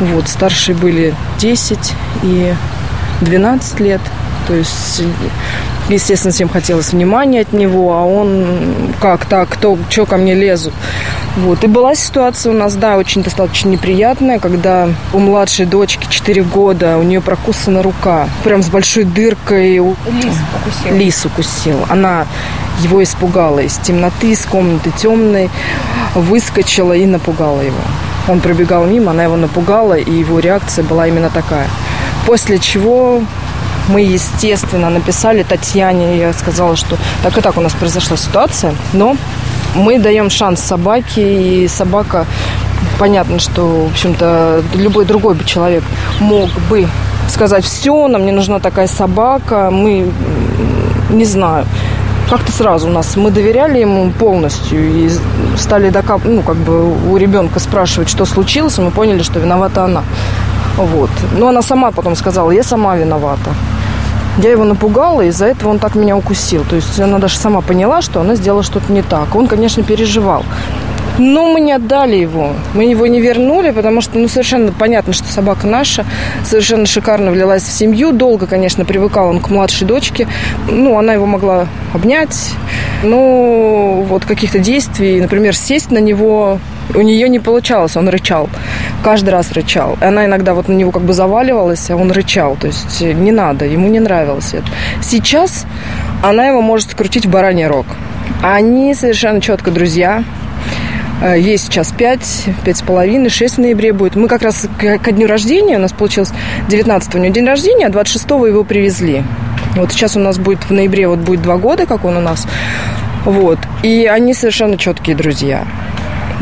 Вот, 0.00 0.28
старшие 0.28 0.74
были 0.74 1.14
10 1.38 1.92
и 2.22 2.54
12 3.20 3.80
лет. 3.80 4.00
То 4.46 4.54
есть 4.54 5.02
естественно, 5.88 6.32
всем 6.32 6.48
хотелось 6.48 6.92
внимания 6.92 7.40
от 7.40 7.52
него, 7.52 7.94
а 7.94 8.04
он 8.04 8.94
как 9.00 9.26
так, 9.26 9.48
кто, 9.50 9.78
что 9.88 10.06
ко 10.06 10.16
мне 10.16 10.34
лезут. 10.34 10.74
Вот. 11.36 11.64
И 11.64 11.66
была 11.66 11.94
ситуация 11.94 12.52
у 12.52 12.54
нас, 12.54 12.74
да, 12.76 12.96
очень 12.96 13.22
достаточно 13.22 13.68
неприятная, 13.68 14.38
когда 14.38 14.88
у 15.12 15.18
младшей 15.18 15.66
дочки 15.66 16.06
4 16.08 16.42
года, 16.42 16.96
у 16.98 17.02
нее 17.02 17.20
прокусана 17.20 17.82
рука, 17.82 18.28
прям 18.44 18.62
с 18.62 18.68
большой 18.68 19.04
дыркой. 19.04 19.78
Лис 19.78 20.36
укусил. 20.54 20.96
Лис 20.96 21.24
укусил. 21.24 21.86
Она 21.88 22.26
его 22.80 23.02
испугала 23.02 23.60
из 23.60 23.76
темноты, 23.78 24.32
из 24.32 24.44
комнаты 24.44 24.92
темной, 24.96 25.50
выскочила 26.14 26.92
и 26.92 27.04
напугала 27.06 27.60
его. 27.60 27.80
Он 28.28 28.40
пробегал 28.40 28.86
мимо, 28.86 29.10
она 29.10 29.24
его 29.24 29.36
напугала, 29.36 29.94
и 29.94 30.12
его 30.12 30.38
реакция 30.38 30.84
была 30.84 31.08
именно 31.08 31.30
такая. 31.30 31.68
После 32.26 32.58
чего 32.58 33.22
мы, 33.88 34.00
естественно, 34.00 34.88
написали 34.88 35.42
Татьяне, 35.42 36.16
я 36.18 36.32
сказала, 36.32 36.74
что 36.76 36.96
так 37.22 37.36
и 37.36 37.40
так 37.40 37.56
у 37.58 37.60
нас 37.60 37.72
произошла 37.74 38.16
ситуация, 38.16 38.74
но 38.92 39.16
мы 39.74 39.98
даем 39.98 40.30
шанс 40.30 40.60
собаке, 40.60 41.64
и 41.64 41.68
собака, 41.68 42.26
понятно, 42.98 43.38
что, 43.38 43.86
в 43.86 43.90
общем-то, 43.92 44.62
любой 44.74 45.04
другой 45.04 45.34
бы 45.34 45.44
человек 45.44 45.82
мог 46.20 46.50
бы 46.70 46.88
сказать, 47.28 47.64
все, 47.64 48.08
нам 48.08 48.24
не 48.26 48.32
нужна 48.32 48.58
такая 48.58 48.86
собака, 48.86 49.70
мы, 49.70 50.10
не 51.10 51.24
знаю, 51.24 51.66
как-то 52.28 52.52
сразу 52.52 52.88
у 52.88 52.90
нас, 52.90 53.16
мы 53.16 53.30
доверяли 53.30 53.78
ему 53.78 54.10
полностью 54.10 54.78
и 54.80 55.10
стали 55.56 55.90
докап, 55.90 56.22
ну, 56.24 56.42
как 56.42 56.56
бы 56.56 57.10
у 57.10 57.16
ребенка 57.16 57.60
спрашивать, 57.60 58.08
что 58.08 58.24
случилось, 58.24 58.78
и 58.78 58.82
мы 58.82 58.90
поняли, 58.90 59.22
что 59.22 59.40
виновата 59.40 59.84
она. 59.84 60.02
Вот. 60.76 61.10
Но 61.38 61.48
она 61.48 61.62
сама 61.62 61.90
потом 61.90 62.16
сказала, 62.16 62.50
я 62.50 62.62
сама 62.62 62.96
виновата. 62.96 63.50
Я 64.38 64.50
его 64.50 64.64
напугала, 64.64 65.20
из-за 65.22 65.46
этого 65.46 65.70
он 65.70 65.78
так 65.78 65.94
меня 65.94 66.16
укусил. 66.16 66.64
То 66.64 66.74
есть 66.76 66.98
она 66.98 67.18
даже 67.18 67.38
сама 67.38 67.60
поняла, 67.60 68.02
что 68.02 68.20
она 68.20 68.34
сделала 68.34 68.64
что-то 68.64 68.92
не 68.92 69.02
так. 69.02 69.34
Он, 69.36 69.46
конечно, 69.46 69.82
переживал. 69.82 70.44
Но 71.18 71.52
мы 71.52 71.60
не 71.60 71.72
отдали 71.72 72.16
его. 72.16 72.52
Мы 72.74 72.84
его 72.84 73.06
не 73.06 73.20
вернули, 73.20 73.70
потому 73.70 74.00
что 74.00 74.18
ну, 74.18 74.28
совершенно 74.28 74.72
понятно, 74.72 75.12
что 75.12 75.30
собака 75.30 75.66
наша. 75.66 76.04
Совершенно 76.44 76.86
шикарно 76.86 77.30
влилась 77.30 77.62
в 77.62 77.72
семью. 77.72 78.12
Долго, 78.12 78.46
конечно, 78.46 78.84
привыкал 78.84 79.28
он 79.28 79.40
к 79.40 79.50
младшей 79.50 79.86
дочке. 79.86 80.26
Ну, 80.68 80.98
она 80.98 81.14
его 81.14 81.26
могла 81.26 81.66
обнять. 81.92 82.52
Но 83.02 84.02
вот 84.08 84.24
каких-то 84.24 84.58
действий, 84.58 85.20
например, 85.20 85.54
сесть 85.54 85.90
на 85.90 85.98
него 85.98 86.58
у 86.94 87.00
нее 87.00 87.28
не 87.28 87.38
получалось, 87.38 87.96
он 87.96 88.08
рычал. 88.08 88.48
Каждый 89.02 89.30
раз 89.30 89.52
рычал. 89.52 89.96
Она 90.00 90.26
иногда 90.26 90.54
вот 90.54 90.68
на 90.68 90.72
него 90.72 90.90
как 90.90 91.02
бы 91.02 91.12
заваливалась, 91.12 91.90
а 91.90 91.96
он 91.96 92.10
рычал. 92.10 92.56
То 92.56 92.66
есть 92.66 93.00
не 93.00 93.32
надо, 93.32 93.64
ему 93.64 93.88
не 93.88 94.00
нравилось 94.00 94.52
это. 94.52 94.66
Сейчас 95.02 95.64
она 96.22 96.46
его 96.46 96.60
может 96.60 96.90
скрутить 96.90 97.26
в 97.26 97.30
бараний 97.30 97.66
рог. 97.66 97.86
Они 98.42 98.94
совершенно 98.94 99.40
четко 99.40 99.70
друзья. 99.70 100.24
Э, 101.22 101.38
ей 101.38 101.58
сейчас 101.58 101.92
5, 101.92 102.46
5 102.64 102.76
с 102.76 102.82
половиной, 102.82 103.30
6 103.30 103.56
в 103.56 103.58
ноябре 103.58 103.92
будет. 103.92 104.16
Мы 104.16 104.28
как 104.28 104.42
раз 104.42 104.66
ко 104.78 105.12
дню 105.12 105.26
рождения, 105.26 105.76
у 105.76 105.80
нас 105.80 105.92
получилось 105.92 106.32
19 106.68 107.14
у 107.14 107.18
нее 107.18 107.30
день 107.30 107.46
рождения, 107.46 107.86
а 107.86 107.90
26 107.90 108.24
его 108.30 108.64
привезли. 108.64 109.22
Вот 109.76 109.92
сейчас 109.92 110.16
у 110.16 110.20
нас 110.20 110.38
будет 110.38 110.64
в 110.64 110.70
ноябре, 110.70 111.08
вот 111.08 111.20
будет 111.20 111.42
два 111.42 111.56
года, 111.56 111.86
как 111.86 112.04
он 112.04 112.16
у 112.16 112.20
нас. 112.20 112.46
Вот. 113.24 113.58
И 113.82 114.06
они 114.06 114.34
совершенно 114.34 114.76
четкие 114.76 115.16
друзья. 115.16 115.64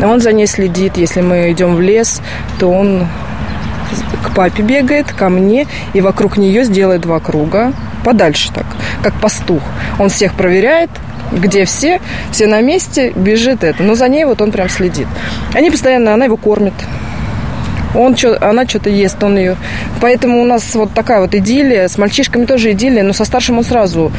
Он 0.03 0.21
за 0.21 0.33
ней 0.33 0.47
следит. 0.47 0.97
Если 0.97 1.21
мы 1.21 1.53
идем 1.53 1.77
в 1.77 1.81
лес, 1.81 2.21
то 2.59 2.69
он 2.69 3.07
к 4.23 4.35
папе 4.35 4.63
бегает, 4.63 5.13
ко 5.13 5.29
мне, 5.29 5.67
и 5.93 6.01
вокруг 6.01 6.39
нее 6.39 6.65
сделает 6.65 7.03
два 7.03 7.21
круга, 7.21 7.73
подальше 8.05 8.51
так, 8.53 8.67
как 9.03 9.15
пастух. 9.15 9.63
Он 9.99 10.09
всех 10.09 10.35
проверяет, 10.35 10.91
где 11.33 11.65
все, 11.65 12.01
все 12.31 12.47
на 12.47 12.61
месте, 12.61 13.13
бежит 13.15 13.65
это. 13.65 13.83
Но 13.83 13.95
за 13.95 14.09
ней 14.09 14.25
вот 14.25 14.41
он 14.41 14.53
прям 14.53 14.69
следит. 14.69 15.07
Они 15.55 15.71
постоянно, 15.71 16.15
она 16.15 16.27
его 16.27 16.37
кормит. 16.37 16.75
Он 17.95 18.17
что, 18.17 18.39
она 18.41 18.67
что-то 18.67 18.89
ест, 18.89 19.23
он 19.23 19.37
ее. 19.37 19.57
Поэтому 20.01 20.41
у 20.41 20.45
нас 20.45 20.75
вот 20.75 20.93
такая 20.95 21.21
вот 21.21 21.35
идиллия. 21.35 21.89
С 21.89 21.99
мальчишками 21.99 22.47
тоже 22.47 22.73
идиллия, 22.73 23.03
но 23.03 23.13
со 23.13 23.25
старшим 23.25 23.59
он 23.59 23.65
сразу, 23.65 24.11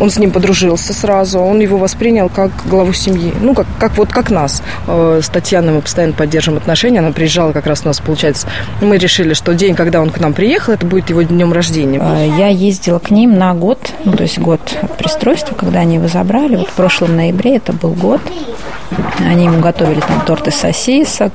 он 0.00 0.10
с 0.10 0.18
ним 0.18 0.30
подружился 0.30 0.92
сразу. 0.92 1.40
Он 1.40 1.60
его 1.60 1.78
воспринял 1.78 2.28
как 2.28 2.50
главу 2.66 2.92
семьи. 2.92 3.32
Ну, 3.40 3.54
как, 3.54 3.66
как 3.78 3.96
вот 3.96 4.10
как 4.10 4.30
нас. 4.30 4.62
Э, 4.86 5.20
с 5.22 5.28
Татьяной 5.28 5.74
мы 5.74 5.80
постоянно 5.80 6.12
поддерживаем 6.12 6.60
отношения. 6.60 6.98
Она 7.00 7.12
приезжала 7.12 7.52
как 7.52 7.66
раз 7.66 7.82
у 7.84 7.88
нас, 7.88 8.00
получается. 8.00 8.48
Мы 8.80 8.98
решили, 8.98 9.34
что 9.34 9.54
день, 9.54 9.74
когда 9.74 10.00
он 10.00 10.10
к 10.10 10.18
нам 10.20 10.32
приехал, 10.32 10.72
это 10.72 10.86
будет 10.86 11.10
его 11.10 11.22
днем 11.22 11.52
рождения. 11.52 12.00
Э, 12.02 12.28
я 12.38 12.48
ездила 12.48 12.98
к 12.98 13.10
ним 13.10 13.38
на 13.38 13.54
год, 13.54 13.92
ну, 14.04 14.12
то 14.12 14.22
есть 14.22 14.38
год 14.38 14.60
пристройства, 14.98 15.54
когда 15.54 15.80
они 15.80 15.96
его 15.96 16.08
забрали. 16.08 16.56
Вот 16.56 16.68
в 16.68 16.72
прошлом 16.72 17.16
ноябре 17.16 17.56
это 17.56 17.72
был 17.72 17.90
год. 17.90 18.20
Они 19.18 19.46
ему 19.46 19.60
готовили 19.60 20.00
там 20.00 20.20
торт 20.26 20.48
из 20.48 20.54
сосисок. 20.54 21.32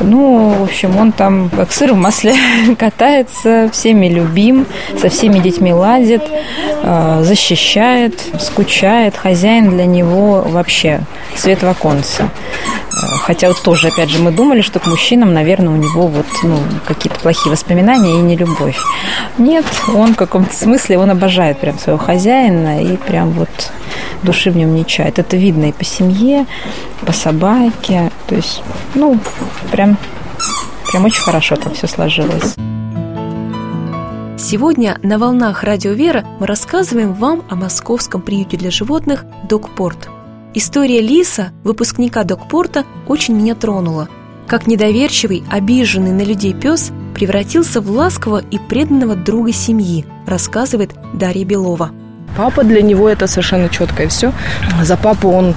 Ну, 0.00 0.54
в 0.58 0.62
общем, 0.62 0.96
он 0.96 1.12
там 1.12 1.50
как 1.50 1.72
сыр 1.72 1.92
в 1.92 1.96
масле 1.96 2.34
катается, 2.78 3.68
всеми 3.72 4.06
любим, 4.06 4.66
со 5.00 5.08
всеми 5.08 5.38
детьми 5.38 5.72
ладит, 5.72 6.22
э, 6.82 7.20
защищает, 7.22 7.87
скучает. 8.40 9.16
Хозяин 9.16 9.70
для 9.70 9.86
него 9.86 10.42
вообще 10.42 11.00
свет 11.36 11.62
в 11.62 11.68
оконце. 11.68 12.24
Э, 12.24 13.16
хотя 13.22 13.48
вот 13.48 13.62
тоже, 13.62 13.88
опять 13.88 14.10
же, 14.10 14.18
мы 14.18 14.30
думали, 14.32 14.60
что 14.60 14.80
к 14.80 14.86
мужчинам, 14.86 15.32
наверное, 15.32 15.72
у 15.72 15.76
него 15.76 16.06
вот 16.06 16.26
ну, 16.42 16.58
какие-то 16.86 17.18
плохие 17.20 17.52
воспоминания 17.52 18.18
и 18.18 18.22
не 18.22 18.36
любовь. 18.36 18.78
Нет, 19.38 19.64
он 19.94 20.14
в 20.14 20.16
каком-то 20.16 20.54
смысле, 20.54 20.98
он 20.98 21.10
обожает 21.10 21.58
прям 21.58 21.78
своего 21.78 21.98
хозяина 21.98 22.82
и 22.82 22.96
прям 22.96 23.30
вот 23.30 23.72
души 24.22 24.50
в 24.50 24.56
нем 24.56 24.74
не 24.74 24.84
чает. 24.84 25.18
Это 25.18 25.36
видно 25.36 25.66
и 25.66 25.72
по 25.72 25.84
семье, 25.84 26.46
по 27.04 27.12
собаке. 27.12 28.10
То 28.26 28.34
есть, 28.34 28.62
ну, 28.94 29.18
прям, 29.70 29.96
прям 30.90 31.04
очень 31.04 31.22
хорошо 31.22 31.56
там 31.56 31.74
все 31.74 31.86
сложилось. 31.86 32.54
Сегодня 34.50 34.98
на 35.02 35.18
волнах 35.18 35.62
Радио 35.62 35.92
Вера 35.92 36.24
мы 36.40 36.46
рассказываем 36.46 37.12
вам 37.12 37.44
о 37.50 37.54
московском 37.54 38.22
приюте 38.22 38.56
для 38.56 38.70
животных 38.70 39.26
«Докпорт». 39.46 40.08
История 40.54 41.02
Лиса, 41.02 41.52
выпускника 41.64 42.24
Докпорта, 42.24 42.86
очень 43.06 43.34
меня 43.34 43.54
тронула. 43.54 44.08
Как 44.46 44.66
недоверчивый, 44.66 45.44
обиженный 45.50 46.12
на 46.12 46.22
людей 46.22 46.54
пес 46.54 46.92
превратился 47.14 47.82
в 47.82 47.90
ласкового 47.90 48.38
и 48.38 48.58
преданного 48.58 49.16
друга 49.16 49.52
семьи, 49.52 50.06
рассказывает 50.26 50.94
Дарья 51.12 51.44
Белова. 51.44 51.90
Папа 52.34 52.64
для 52.64 52.80
него 52.80 53.06
это 53.06 53.26
совершенно 53.26 53.68
четко 53.68 54.04
и 54.04 54.06
все. 54.06 54.32
За 54.82 54.96
папу 54.96 55.28
он 55.28 55.54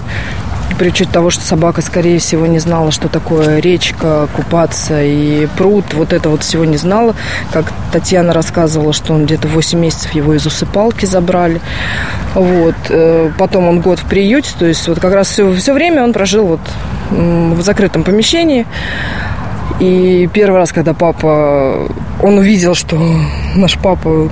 при 0.76 0.90
учете 0.90 1.12
того, 1.12 1.30
что 1.30 1.44
собака, 1.44 1.82
скорее 1.82 2.20
всего, 2.20 2.46
не 2.46 2.60
знала, 2.60 2.92
что 2.92 3.08
такое 3.08 3.60
речка, 3.60 4.28
купаться 4.36 5.02
и 5.04 5.48
пруд, 5.58 5.86
вот 5.94 6.14
это 6.14 6.30
вот 6.30 6.44
всего 6.44 6.66
не 6.66 6.78
знала. 6.78 7.16
Как 7.52 7.72
Татьяна 7.92 8.34
рассказывала, 8.34 8.94
что 8.94 9.14
он 9.14 9.26
где-то 9.26 9.48
8 9.48 9.80
месяцев 9.80 10.12
его 10.12 10.34
из 10.34 10.46
усыпалки 10.46 11.06
забрали. 11.06 11.62
Вот. 12.34 12.76
Э, 12.90 13.32
потом 13.38 13.68
он 13.68 13.82
год 13.82 14.00
в 14.00 14.06
приюте, 14.06 14.52
то 14.58 14.66
есть 14.66 14.88
вот 14.88 15.00
как 15.00 15.14
раз 15.14 15.28
все, 15.28 15.54
все 15.54 15.74
время 15.74 16.04
он 16.04 16.14
прожил 16.14 16.46
вот 16.46 16.62
в 17.10 17.62
закрытом 17.62 18.04
помещении. 18.04 18.66
И 19.80 20.30
первый 20.34 20.58
раз, 20.58 20.72
когда 20.72 20.94
папа, 20.94 21.88
он 22.22 22.38
увидел, 22.38 22.76
что 22.76 22.98
наш 23.56 23.78
папа, 23.78 24.30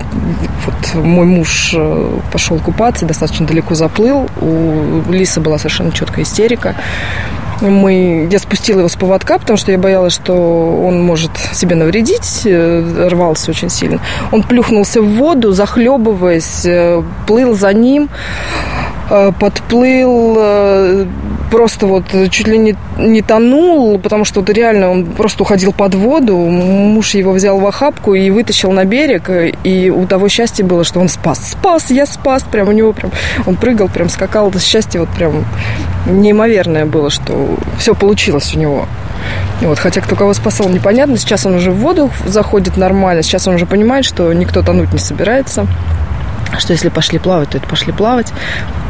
вот 0.66 1.04
мой 1.04 1.26
муж 1.26 1.74
э, 1.76 2.20
пошел 2.32 2.60
купаться, 2.60 3.06
достаточно 3.06 3.46
далеко 3.46 3.76
заплыл, 3.76 4.30
у 4.42 5.12
Лисы 5.12 5.40
была 5.40 5.58
совершенно 5.58 5.92
четкая 5.92 6.24
истерика. 6.24 6.76
Мы, 7.62 8.30
я 8.32 8.40
спустила 8.40 8.80
его 8.80 8.90
с 8.90 8.96
поводка, 8.96 9.38
потому 9.38 9.58
что 9.58 9.72
я 9.72 9.78
боялась, 9.78 10.14
что 10.14 10.34
он 10.82 11.02
может 11.02 11.32
себе 11.52 11.76
навредить, 11.76 12.44
э, 12.46 13.08
рвался 13.10 13.52
очень 13.52 13.70
сильно. 13.70 14.00
Он 14.32 14.44
плюхнулся 14.44 15.02
в 15.02 15.16
воду, 15.16 15.52
захлебываясь, 15.52 16.66
э, 16.66 17.04
плыл 17.28 17.56
за 17.56 17.74
ним. 17.74 18.10
Э, 19.10 19.32
подплыл, 19.40 20.36
э, 20.38 21.06
просто 21.52 21.88
вот 21.88 22.06
чуть 22.30 22.48
ли 22.48 22.58
не, 22.58 22.76
не 22.98 23.22
тонул, 23.22 24.00
потому 24.00 24.26
что 24.26 24.42
вот 24.42 24.50
реально 24.50 24.90
он 24.92 25.06
просто 25.06 25.44
уходил 25.44 25.74
под 25.74 25.96
воду. 25.96 26.38
Муж 26.38 27.14
его 27.16 27.32
взял 27.32 27.60
в 27.60 27.66
охапку 27.66 28.14
и 28.14 28.30
вытащил 28.30 28.72
на 28.72 28.86
берег, 28.86 29.30
и 29.64 29.90
у 29.90 30.06
того 30.06 30.30
счастье 30.30 30.66
было, 30.66 30.84
что 30.84 31.00
он 31.00 31.10
спас. 31.10 31.52
Спас, 31.52 31.92
я 31.92 32.06
спас, 32.06 32.44
прям 32.44 32.70
у 32.70 32.72
него 32.72 32.94
прям, 32.94 33.12
он 33.46 33.56
прыгал, 33.56 33.88
прям 33.90 34.10
скакал, 34.10 34.52
счастье 34.60 35.00
вот 35.00 35.10
прям 35.10 35.46
неимоверное 36.06 36.86
было, 36.86 37.10
что 37.10 37.58
все 37.78 37.96
получилось 37.96 38.56
у 38.56 38.60
него. 38.60 38.86
Вот, 39.62 39.78
хотя 39.78 40.02
кто 40.02 40.16
кого 40.16 40.34
спасал, 40.34 40.70
непонятно. 40.70 41.18
Сейчас 41.18 41.46
он 41.46 41.56
уже 41.56 41.72
в 41.72 41.78
воду 41.78 42.10
заходит 42.26 42.78
нормально. 42.78 43.24
Сейчас 43.24 43.48
он 43.48 43.56
уже 43.56 43.66
понимает, 43.66 44.06
что 44.06 44.32
никто 44.32 44.62
тонуть 44.62 44.94
не 44.94 45.00
собирается 45.00 45.68
что 46.58 46.74
если 46.74 46.90
пошли 46.90 47.20
плавать, 47.20 47.50
то 47.50 47.58
это 47.58 47.68
пошли 47.68 47.94
плавать. 47.94 48.34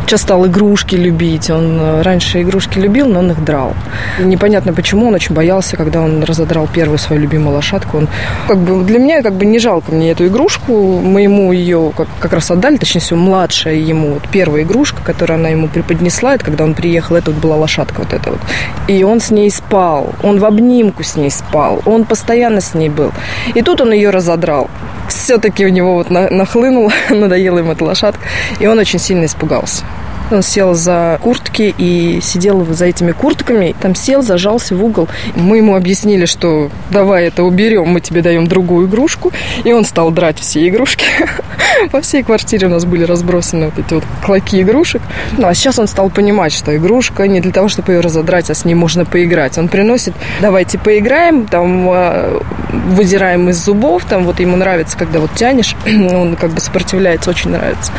Сейчас 0.09 0.21
стал 0.21 0.47
игрушки 0.47 0.95
любить. 0.95 1.51
Он 1.51 1.79
э, 1.79 2.01
раньше 2.01 2.41
игрушки 2.41 2.79
любил, 2.79 3.07
но 3.07 3.19
он 3.19 3.29
их 3.29 3.45
драл. 3.45 3.75
Непонятно 4.19 4.73
почему, 4.73 5.07
он 5.07 5.13
очень 5.13 5.35
боялся, 5.35 5.77
когда 5.77 6.01
он 6.01 6.23
разодрал 6.23 6.67
первую 6.67 6.97
свою 6.97 7.21
любимую 7.21 7.53
лошадку. 7.53 7.99
Он, 7.99 8.07
как 8.47 8.57
бы, 8.57 8.83
для 8.83 8.97
меня 8.97 9.21
как 9.21 9.33
бы 9.33 9.45
не 9.45 9.59
жалко 9.59 9.91
мне 9.91 10.09
эту 10.09 10.25
игрушку. 10.25 10.99
Мы 10.99 11.21
ему 11.21 11.51
ее 11.51 11.91
как, 11.95 12.07
как 12.19 12.33
раз 12.33 12.49
отдали, 12.49 12.77
точнее 12.77 13.01
всего, 13.01 13.19
младшая 13.19 13.75
ему. 13.75 14.13
Вот 14.15 14.23
первая 14.31 14.63
игрушка, 14.63 15.03
которую 15.03 15.35
она 15.35 15.49
ему 15.49 15.67
преподнесла, 15.67 16.33
это 16.33 16.45
когда 16.45 16.63
он 16.63 16.73
приехал, 16.73 17.15
это 17.15 17.29
вот 17.29 17.39
была 17.39 17.57
лошадка 17.57 17.99
вот 17.99 18.11
эта 18.11 18.31
вот. 18.31 18.39
И 18.87 19.03
он 19.03 19.19
с 19.19 19.29
ней 19.29 19.51
спал. 19.51 20.15
Он 20.23 20.39
в 20.39 20.45
обнимку 20.45 21.03
с 21.03 21.17
ней 21.17 21.29
спал. 21.29 21.83
Он 21.85 22.05
постоянно 22.05 22.61
с 22.61 22.73
ней 22.73 22.89
был. 22.89 23.11
И 23.53 23.61
тут 23.61 23.79
он 23.81 23.91
ее 23.91 24.09
разодрал. 24.09 24.71
Все-таки 25.09 25.65
у 25.65 25.69
него 25.69 25.95
вот 25.95 26.09
нахлынул, 26.09 26.91
надоела 27.09 27.59
ему 27.59 27.73
эта 27.73 27.83
лошадка. 27.83 28.21
И 28.59 28.67
он 28.67 28.79
очень 28.79 28.99
сильно 28.99 29.25
испугался. 29.25 29.83
Он 30.31 30.41
сел 30.41 30.73
за 30.73 31.19
куртки 31.21 31.73
и 31.77 32.19
сидел 32.21 32.65
за 32.65 32.85
этими 32.85 33.11
куртками. 33.11 33.75
Там 33.81 33.95
сел, 33.95 34.21
зажался 34.21 34.75
в 34.75 34.83
угол. 34.83 35.07
Мы 35.35 35.57
ему 35.57 35.75
объяснили, 35.75 36.25
что 36.25 36.69
давай 36.91 37.25
это 37.25 37.43
уберем, 37.43 37.87
мы 37.87 38.01
тебе 38.01 38.21
даем 38.21 38.47
другую 38.47 38.87
игрушку. 38.87 39.31
И 39.63 39.71
он 39.71 39.85
стал 39.85 40.11
драть 40.11 40.39
все 40.39 40.67
игрушки. 40.67 41.05
По 41.91 42.01
всей 42.01 42.23
квартире 42.23 42.67
у 42.67 42.69
нас 42.69 42.85
были 42.85 43.03
разбросаны 43.03 43.67
вот 43.67 43.79
эти 43.79 43.93
вот 43.93 44.03
клоки 44.25 44.61
игрушек. 44.61 45.01
Ну, 45.37 45.47
а 45.47 45.53
сейчас 45.53 45.79
он 45.79 45.87
стал 45.87 46.09
понимать, 46.09 46.53
что 46.53 46.75
игрушка 46.75 47.27
не 47.27 47.39
для 47.39 47.51
того, 47.51 47.67
чтобы 47.67 47.93
ее 47.93 47.99
разодрать, 48.01 48.49
а 48.49 48.53
с 48.53 48.65
ней 48.65 48.75
можно 48.75 49.05
поиграть. 49.05 49.57
Он 49.57 49.67
приносит, 49.67 50.13
давайте 50.41 50.77
поиграем, 50.77 51.45
там 51.45 51.87
а, 51.89 52.41
выдираем 52.89 53.49
из 53.49 53.63
зубов, 53.63 54.05
там 54.05 54.25
вот 54.25 54.39
ему 54.39 54.57
нравится, 54.57 54.97
когда 54.97 55.19
вот 55.19 55.31
тянешь, 55.35 55.75
он 55.85 56.35
как 56.35 56.51
бы 56.51 56.59
сопротивляется, 56.59 57.29
очень 57.29 57.51
нравится. 57.51 57.91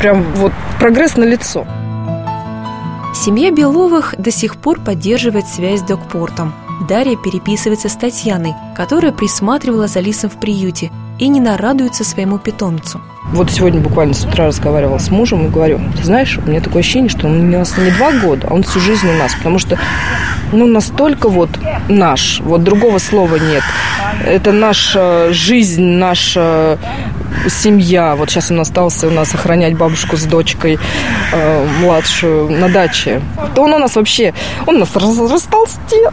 Прям 0.00 0.22
вот 0.34 0.52
прогресс 0.84 1.16
на 1.16 1.24
лицо. 1.24 1.66
Семья 3.14 3.50
Беловых 3.50 4.14
до 4.18 4.30
сих 4.30 4.58
пор 4.58 4.80
поддерживает 4.80 5.48
связь 5.48 5.80
с 5.80 5.82
докпортом. 5.82 6.52
Дарья 6.86 7.16
переписывается 7.16 7.88
с 7.88 7.94
Татьяной, 7.94 8.52
которая 8.76 9.10
присматривала 9.10 9.86
за 9.86 10.00
Лисом 10.00 10.28
в 10.28 10.38
приюте 10.38 10.90
и 11.18 11.28
не 11.28 11.40
нарадуется 11.40 12.04
своему 12.04 12.36
питомцу. 12.38 13.00
Вот 13.32 13.50
сегодня 13.50 13.80
буквально 13.80 14.12
с 14.12 14.26
утра 14.26 14.48
разговаривала 14.48 14.98
с 14.98 15.10
мужем 15.10 15.46
и 15.46 15.48
говорю, 15.48 15.80
ты 15.96 16.04
знаешь, 16.04 16.36
у 16.36 16.46
меня 16.46 16.60
такое 16.60 16.80
ощущение, 16.80 17.08
что 17.08 17.28
он 17.28 17.40
у 17.40 17.58
нас 17.58 17.78
не 17.78 17.90
два 17.90 18.12
года, 18.12 18.48
а 18.50 18.54
он 18.54 18.62
всю 18.62 18.78
жизнь 18.80 19.08
у 19.08 19.14
нас, 19.14 19.34
потому 19.36 19.58
что 19.58 19.78
ну, 20.52 20.66
настолько 20.66 21.30
вот 21.30 21.48
наш, 21.88 22.40
вот 22.40 22.62
другого 22.62 22.98
слова 22.98 23.36
нет. 23.36 23.62
Это 24.26 24.52
наша 24.52 25.32
жизнь, 25.32 25.82
наша 25.82 26.78
семья. 27.48 28.14
Вот 28.16 28.30
сейчас 28.30 28.50
он 28.50 28.60
остался 28.60 29.08
у 29.08 29.10
нас 29.10 29.34
охранять 29.34 29.76
бабушку 29.76 30.16
с 30.16 30.24
дочкой 30.24 30.78
э, 31.32 31.66
младшую 31.80 32.50
на 32.50 32.68
даче. 32.68 33.20
То 33.54 33.62
он 33.62 33.74
у 33.74 33.78
нас 33.78 33.96
вообще, 33.96 34.34
он 34.66 34.76
у 34.76 34.78
нас 34.80 34.94
раз, 34.96 35.18
растолстел. 35.18 36.12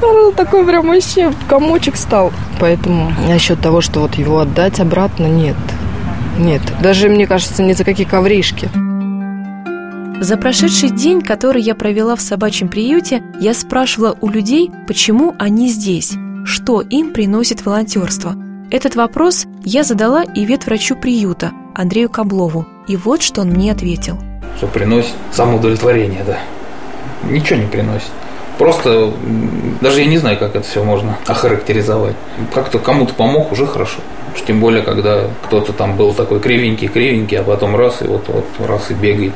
Такой 0.36 0.64
прям 0.64 0.88
вообще 0.88 1.32
комочек 1.48 1.96
стал. 1.96 2.32
Поэтому 2.60 3.12
насчет 3.26 3.60
того, 3.60 3.80
что 3.80 4.00
вот 4.00 4.14
его 4.16 4.40
отдать 4.40 4.80
обратно, 4.80 5.26
нет. 5.26 5.56
Нет. 6.38 6.62
Даже, 6.80 7.08
мне 7.08 7.26
кажется, 7.26 7.62
ни 7.62 7.72
за 7.72 7.84
какие 7.84 8.06
ковришки. 8.06 8.68
За 10.20 10.36
прошедший 10.36 10.90
день, 10.90 11.22
который 11.22 11.62
я 11.62 11.76
провела 11.76 12.16
в 12.16 12.20
собачьем 12.20 12.68
приюте, 12.68 13.22
я 13.40 13.54
спрашивала 13.54 14.16
у 14.20 14.28
людей, 14.28 14.70
почему 14.88 15.36
они 15.38 15.68
здесь, 15.68 16.14
что 16.44 16.80
им 16.80 17.12
приносит 17.12 17.64
волонтерство– 17.64 18.34
этот 18.70 18.96
вопрос 18.96 19.46
я 19.64 19.82
задала 19.82 20.22
и 20.22 20.44
ветврачу 20.44 20.94
приюта 20.94 21.52
Андрею 21.74 22.10
Каблову, 22.10 22.66
и 22.86 22.96
вот 22.96 23.22
что 23.22 23.40
он 23.40 23.48
мне 23.48 23.72
ответил. 23.72 24.18
Что 24.56 24.66
приносит 24.66 25.14
самоудовлетворение, 25.32 26.22
да. 26.26 26.38
Ничего 27.30 27.60
не 27.60 27.66
приносит. 27.66 28.10
Просто 28.58 29.12
даже 29.80 30.00
я 30.00 30.06
не 30.06 30.18
знаю, 30.18 30.38
как 30.38 30.56
это 30.56 30.66
все 30.68 30.82
можно 30.82 31.16
охарактеризовать. 31.26 32.16
Как-то 32.52 32.78
кому-то 32.78 33.14
помог, 33.14 33.52
уже 33.52 33.66
хорошо. 33.66 34.00
Тем 34.46 34.60
более, 34.60 34.82
когда 34.82 35.24
кто-то 35.44 35.72
там 35.72 35.96
был 35.96 36.12
такой 36.12 36.38
кривенький-кривенький, 36.40 37.38
а 37.38 37.42
потом 37.42 37.76
раз, 37.76 38.02
и 38.02 38.04
вот, 38.04 38.24
вот 38.28 38.46
раз 38.66 38.90
и 38.90 38.94
бегает. 38.94 39.32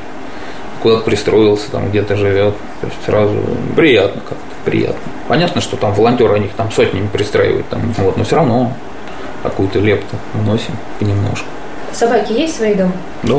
Куда-то 0.81 1.03
пристроился, 1.03 1.71
там 1.71 1.89
где-то 1.89 2.15
живет. 2.15 2.53
То 2.81 2.87
есть 2.87 2.99
сразу 3.05 3.35
приятно 3.75 4.21
как-то, 4.21 4.55
приятно. 4.65 5.01
Понятно, 5.27 5.61
что 5.61 5.77
там 5.77 5.93
волонтеры, 5.93 6.35
они 6.35 6.45
их 6.45 6.53
там 6.53 6.71
сотнями 6.71 7.07
пристраивают, 7.07 7.67
там, 7.69 7.93
вот, 7.97 8.17
но 8.17 8.23
все 8.23 8.35
равно 8.35 8.73
какую-то 9.43 9.79
лепту 9.79 10.15
вносим 10.33 10.75
понемножку. 10.99 11.47
Собаки 11.91 12.31
есть 12.31 12.55
свои 12.55 12.73
дома? 12.73 12.93
Да. 13.21 13.35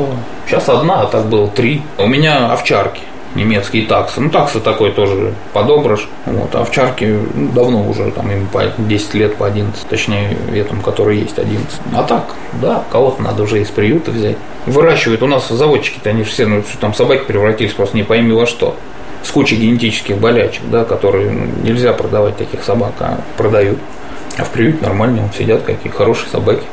Сейчас 0.47 0.69
одна, 0.69 1.01
а 1.01 1.05
так 1.07 1.25
было 1.25 1.47
три. 1.47 1.81
У 1.97 2.07
меня 2.07 2.53
овчарки 2.53 3.01
немецкие 3.35 3.85
таксы. 3.85 4.21
Ну, 4.21 4.29
таксы 4.29 4.59
такой 4.59 4.91
тоже 4.91 5.33
подобрыш. 5.53 6.07
Вот, 6.25 6.55
а 6.55 6.61
овчарки 6.61 7.19
ну, 7.33 7.49
давно 7.49 7.87
уже, 7.87 8.09
там 8.11 8.31
им 8.31 8.47
по 8.47 8.63
10 8.77 9.13
лет, 9.13 9.35
по 9.35 9.45
11, 9.45 9.87
точнее, 9.87 10.35
этому, 10.53 10.81
который 10.81 11.17
есть 11.19 11.37
11. 11.37 11.79
А 11.93 12.03
так, 12.03 12.23
да, 12.61 12.83
кого-то 12.91 13.21
надо 13.21 13.43
уже 13.43 13.61
из 13.61 13.67
приюта 13.67 14.11
взять. 14.11 14.37
Выращивают, 14.65 15.21
у 15.21 15.27
нас 15.27 15.47
заводчики-то, 15.49 16.09
они 16.09 16.23
все, 16.23 16.47
ну, 16.47 16.63
там 16.79 16.93
собаки 16.93 17.25
превратились 17.25 17.73
просто 17.73 17.97
не 17.97 18.03
пойми 18.03 18.31
во 18.31 18.45
что. 18.45 18.75
С 19.21 19.31
кучей 19.31 19.55
генетических 19.55 20.17
болячек, 20.17 20.63
да, 20.71 20.85
которые 20.85 21.31
ну, 21.31 21.47
нельзя 21.63 21.93
продавать 21.93 22.37
таких 22.37 22.63
собак, 22.63 22.93
а 22.99 23.19
продают. 23.37 23.79
А 24.37 24.43
в 24.43 24.49
приюте 24.49 24.83
нормально 24.83 25.29
сидят 25.37 25.63
какие 25.63 25.91
хорошие 25.91 26.29
собаки. 26.29 26.63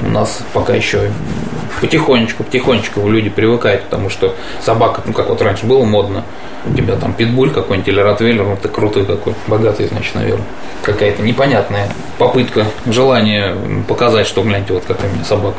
У 0.00 0.08
нас 0.08 0.40
пока 0.52 0.74
еще 0.74 1.10
потихонечку, 1.80 2.44
потихонечку 2.44 3.08
люди 3.08 3.28
привыкают, 3.28 3.84
потому 3.84 4.08
что 4.08 4.34
собака, 4.60 5.02
ну 5.04 5.12
как 5.12 5.28
вот 5.28 5.42
раньше 5.42 5.66
было 5.66 5.84
модно, 5.84 6.24
у 6.64 6.74
тебя 6.74 6.96
там 6.96 7.12
питбуль 7.12 7.50
какой-нибудь 7.50 7.88
или 7.88 8.00
ротвейлер, 8.00 8.44
ну 8.44 8.56
ты 8.60 8.68
крутой 8.68 9.04
такой, 9.04 9.34
богатый, 9.46 9.88
значит, 9.88 10.14
наверное. 10.14 10.46
Какая-то 10.82 11.22
непонятная 11.22 11.88
попытка, 12.18 12.66
желание 12.86 13.56
показать, 13.86 14.26
что, 14.26 14.42
гляньте, 14.42 14.72
вот 14.72 14.84
какая 14.86 15.10
у 15.10 15.14
меня 15.14 15.24
собака. 15.24 15.56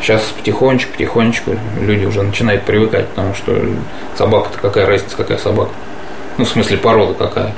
Сейчас 0.00 0.22
потихонечку, 0.36 0.92
потихонечку 0.92 1.56
люди 1.80 2.04
уже 2.04 2.22
начинают 2.22 2.64
привыкать, 2.64 3.08
потому 3.08 3.34
что 3.34 3.56
собака-то 4.16 4.58
какая 4.58 4.86
разница, 4.86 5.16
какая 5.16 5.38
собака. 5.38 5.70
Ну, 6.38 6.44
в 6.44 6.48
смысле, 6.48 6.76
порода 6.76 7.14
какая. 7.14 7.54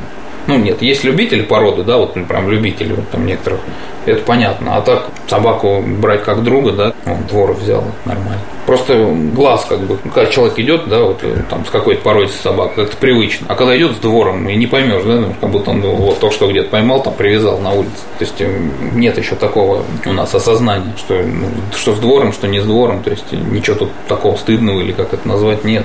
Ну, 0.49 0.57
нет, 0.57 0.81
есть 0.81 1.05
любители 1.05 1.43
породы, 1.43 1.83
да, 1.83 1.99
вот 1.99 2.15
прям 2.27 2.51
любители 2.51 2.95
вот, 2.95 3.07
там 3.11 3.27
некоторых, 3.27 3.61
это 4.07 4.23
понятно. 4.23 4.79
А 4.79 4.81
так 4.81 5.09
собаку 5.29 5.83
брать 5.83 6.25
как 6.25 6.43
друга, 6.43 6.73
да, 6.73 6.93
он 7.05 7.25
двор 7.29 7.53
взял, 7.53 7.85
нормально. 8.07 8.41
Просто 8.65 9.15
глаз 9.35 9.67
как 9.69 9.81
бы, 9.81 9.99
когда 9.99 10.25
человек 10.31 10.59
идет, 10.59 10.89
да, 10.89 11.01
вот 11.01 11.23
там 11.51 11.67
с 11.67 11.71
какой-то 11.71 12.01
породой 12.01 12.31
собак, 12.31 12.75
как-то 12.77 12.97
привычно. 12.97 13.47
А 13.51 13.57
когда 13.57 13.77
идет 13.77 13.93
с 13.93 13.99
двором, 13.99 14.49
и 14.49 14.57
не 14.57 14.67
поймешь, 14.67 15.03
да, 15.05 15.17
ну, 15.17 15.35
как 15.39 15.51
будто 15.51 15.71
он 15.71 15.83
вот 15.83 16.19
то, 16.19 16.31
что 16.31 16.49
где-то 16.49 16.71
поймал, 16.71 17.03
там 17.03 17.13
привязал 17.13 17.59
на 17.59 17.73
улице. 17.73 17.93
То 18.19 18.25
есть 18.25 18.41
э, 18.41 18.59
нет 18.95 19.19
еще 19.19 19.35
такого 19.35 19.85
у 20.07 20.13
нас 20.15 20.35
осознания, 20.35 20.95
что, 20.97 21.15
ну, 21.23 21.49
что 21.77 21.95
с 21.95 21.99
двором, 21.99 22.33
что 22.33 22.49
не 22.49 22.61
с 22.61 22.65
двором. 22.65 23.03
То 23.03 23.11
есть 23.11 23.33
ничего 23.33 23.77
тут 23.77 23.91
такого 24.09 24.37
стыдного 24.37 24.81
или 24.81 24.93
как 24.93 25.13
это 25.13 25.29
назвать 25.29 25.65
нет. 25.65 25.85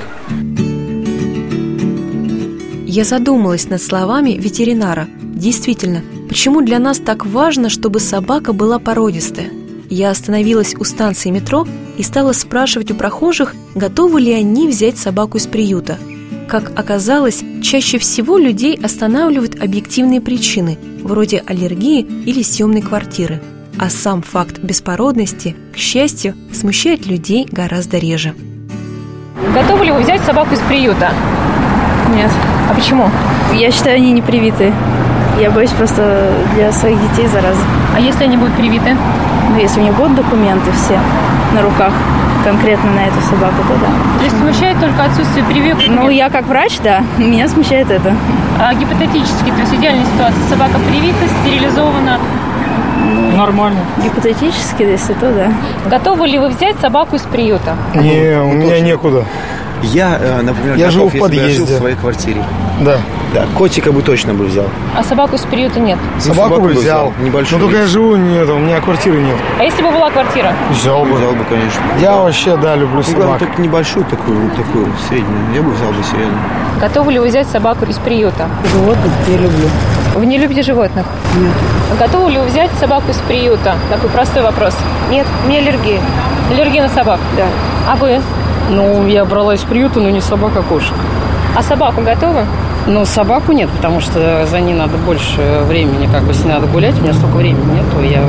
Я 2.95 3.06
задумалась 3.06 3.67
над 3.71 3.82
словами 3.82 4.38
ветеринара. 4.39 5.08
Действительно, 5.19 6.03
почему 6.29 6.62
для 6.62 6.77
нас 6.77 6.99
так 6.99 7.25
важно, 7.25 7.69
чтобы 7.69 7.99
собака 7.99 8.53
была 8.53 8.77
породистая? 8.77 9.49
Я 9.89 10.12
остановилась 10.12 10.75
у 10.75 10.84
станции 10.84 11.32
метро 11.32 11.67
и 11.97 12.03
стала 12.03 12.34
спрашивать 12.34 12.91
у 12.91 12.93
прохожих, 12.93 13.56
готовы 13.73 14.21
ли 14.21 14.32
они 14.32 14.67
взять 14.67 14.99
собаку 14.99 15.39
из 15.39 15.47
приюта. 15.47 15.97
Как 16.47 16.71
оказалось, 16.77 17.43
чаще 17.63 17.97
всего 17.97 18.38
людей 18.38 18.79
останавливают 18.79 19.60
объективные 19.60 20.21
причины, 20.21 20.77
вроде 21.01 21.41
аллергии 21.47 22.01
или 22.01 22.43
съемной 22.43 22.84
квартиры. 22.84 23.41
А 23.79 23.89
сам 23.89 24.21
факт 24.21 24.60
беспородности, 24.60 25.56
к 25.73 25.77
счастью, 25.77 26.36
смущает 26.53 27.08
людей 27.08 27.47
гораздо 27.51 27.97
реже. 27.97 28.36
Готовы 29.51 29.86
ли 29.86 29.91
вы 29.91 30.01
взять 30.01 30.21
собаку 30.21 30.53
из 30.53 30.60
приюта? 30.60 31.12
Нет. 32.13 32.29
А 32.69 32.73
почему? 32.73 33.10
Я 33.54 33.71
считаю, 33.71 33.97
они 33.97 34.12
не 34.12 34.21
привиты. 34.21 34.73
Я 35.39 35.52
боюсь 35.52 35.71
просто 35.71 36.32
для 36.56 36.71
своих 36.71 36.99
детей 37.02 37.28
заразы. 37.28 37.62
А 37.95 37.99
если 37.99 38.23
они 38.26 38.38
будут 38.38 38.54
привиты? 38.54 38.95
Ну, 39.49 39.58
если 39.58 39.82
у 39.82 39.84
них 39.84 39.93
будут 39.95 40.15
документы 40.15 40.71
все. 40.71 40.99
на 41.54 41.62
руках 41.62 41.93
конкретно 42.43 42.91
на 42.91 43.06
эту 43.06 43.21
собаку, 43.21 43.62
то 43.67 43.73
да. 43.80 43.88
То 44.17 44.23
есть 44.26 44.38
смущает 44.38 44.80
только 44.80 45.04
отсутствие 45.06 45.45
прививок? 45.45 45.82
Ну, 45.88 46.10
я 46.10 46.30
как 46.30 46.45
врач, 46.45 46.80
да, 46.84 47.04
меня 47.17 47.47
смущает 47.47 47.89
это. 47.89 48.13
А 48.60 48.73
гипотетически, 48.73 49.49
то 49.52 49.62
есть 49.62 49.73
идеальная 49.73 50.06
ситуация. 50.06 50.43
Собака 50.49 50.78
привита, 50.89 51.28
стерилизована. 51.41 52.19
Нормально. 53.36 53.80
Гипотетически, 54.04 54.84
если 54.84 55.13
то, 55.13 55.32
да. 55.32 55.52
Готовы 55.89 56.28
ли 56.28 56.39
вы 56.39 56.49
взять 56.49 56.78
собаку 56.80 57.15
из 57.15 57.21
приюта? 57.21 57.76
Не, 57.95 58.39
у 58.41 58.54
меня 58.54 58.80
некуда. 58.80 59.26
Я, 59.84 60.17
э, 60.19 60.41
например, 60.41 60.76
Я 60.78 60.89
живу 60.89 61.06
готов, 61.10 61.13
в 61.13 61.15
если 61.15 61.28
бы 61.30 61.36
я 61.36 61.41
жил 61.50 61.56
подъезде. 61.65 61.76
в 61.76 61.78
своей 61.80 61.96
квартире. 61.96 62.43
Да. 62.82 62.98
Да, 63.34 63.46
котика 63.58 63.91
бы 63.91 64.04
точно 64.04 64.34
бы 64.36 64.46
взял. 64.46 64.65
А 64.96 65.04
собаку 65.04 65.36
из 65.36 65.41
приюта 65.41 65.80
нет. 65.80 65.98
Собаку, 66.19 66.41
собаку 66.50 66.62
бы 66.62 66.69
взял. 66.69 67.10
взял, 67.10 67.13
небольшую. 67.26 67.60
Но 67.60 67.65
только 67.65 67.82
я 67.82 67.88
живу, 67.88 68.15
нет, 68.15 68.48
у 68.48 68.60
меня 68.60 68.80
квартиры 68.80 69.19
нет. 69.22 69.36
А 69.60 69.63
если 69.63 69.82
бы 69.82 69.89
была 69.91 70.12
квартира? 70.12 70.54
Взял 70.72 71.04
бы. 71.04 71.13
Взял 71.15 71.32
бы, 71.32 71.43
конечно. 71.50 71.82
Я 72.00 72.15
вообще, 72.17 72.56
да, 72.58 72.76
люблю 72.76 72.98
Ну, 72.98 73.04
главное, 73.15 73.24
собак. 73.26 73.39
только 73.39 73.62
небольшую 73.62 74.06
такую, 74.06 74.52
такую, 74.52 74.88
среднюю. 75.10 75.39
Я 75.56 75.62
бы 75.63 75.72
взял 75.72 75.89
бы 75.91 76.04
серьезно. 76.04 76.38
Готовы 76.80 77.12
ли 77.13 77.19
вы 77.19 77.28
взять 77.28 77.48
собаку 77.48 77.86
из 77.86 77.98
приюта? 77.98 78.48
Животных 78.72 79.12
я 79.28 79.38
люблю. 79.38 79.67
Вы 80.15 80.26
не 80.28 80.38
любите 80.38 80.62
животных? 80.62 81.06
Нет. 81.36 81.54
Готовы 82.00 82.32
ли 82.32 82.38
вы 82.38 82.46
взять 82.46 82.69
собаку 82.80 83.10
из 83.10 83.17
приюта? 83.17 83.76
Такой 83.89 84.10
простой 84.12 84.43
вопрос. 84.43 84.76
Нет, 85.10 85.26
меня 85.48 85.58
аллергия. 85.60 86.00
Аллергия 86.52 86.84
на 86.84 86.89
собак? 86.89 87.19
Да. 87.36 87.46
А 87.91 87.96
вы? 87.96 88.22
Ну, 88.69 89.08
я 89.08 89.26
брала 89.26 89.56
из 89.56 89.62
приюта, 89.62 89.99
но 89.99 90.10
не 90.10 90.21
собак, 90.21 90.54
а 90.56 90.62
кошек. 90.62 90.93
А 91.56 91.62
собаку 91.62 92.02
готовы? 92.02 92.45
Но 92.88 93.06
собаку 93.06 93.52
нет, 93.52 93.69
потому 93.69 94.02
что 94.02 94.45
за 94.45 94.60
ней 94.60 94.73
надо 94.73 94.97
больше 94.97 95.63
времени, 95.67 96.10
как 96.12 96.23
бы 96.23 96.34
с 96.34 96.43
ней 96.43 96.52
надо 96.52 96.67
гулять, 96.67 96.99
у 96.99 97.04
меня 97.04 97.13
столько 97.13 97.36
времени 97.36 97.76
нету, 97.76 98.02
я, 98.02 98.23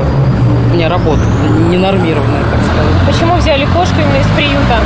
у 0.71 0.75
меня 0.75 0.89
работа 0.89 1.23
ненормированная, 1.71 2.43
так 2.43 2.61
сказать. 2.61 3.07
Почему 3.07 3.35
взяли 3.37 3.65
кошку 3.65 3.97
именно 4.01 4.21
из 4.21 4.27
приюта? 4.37 4.79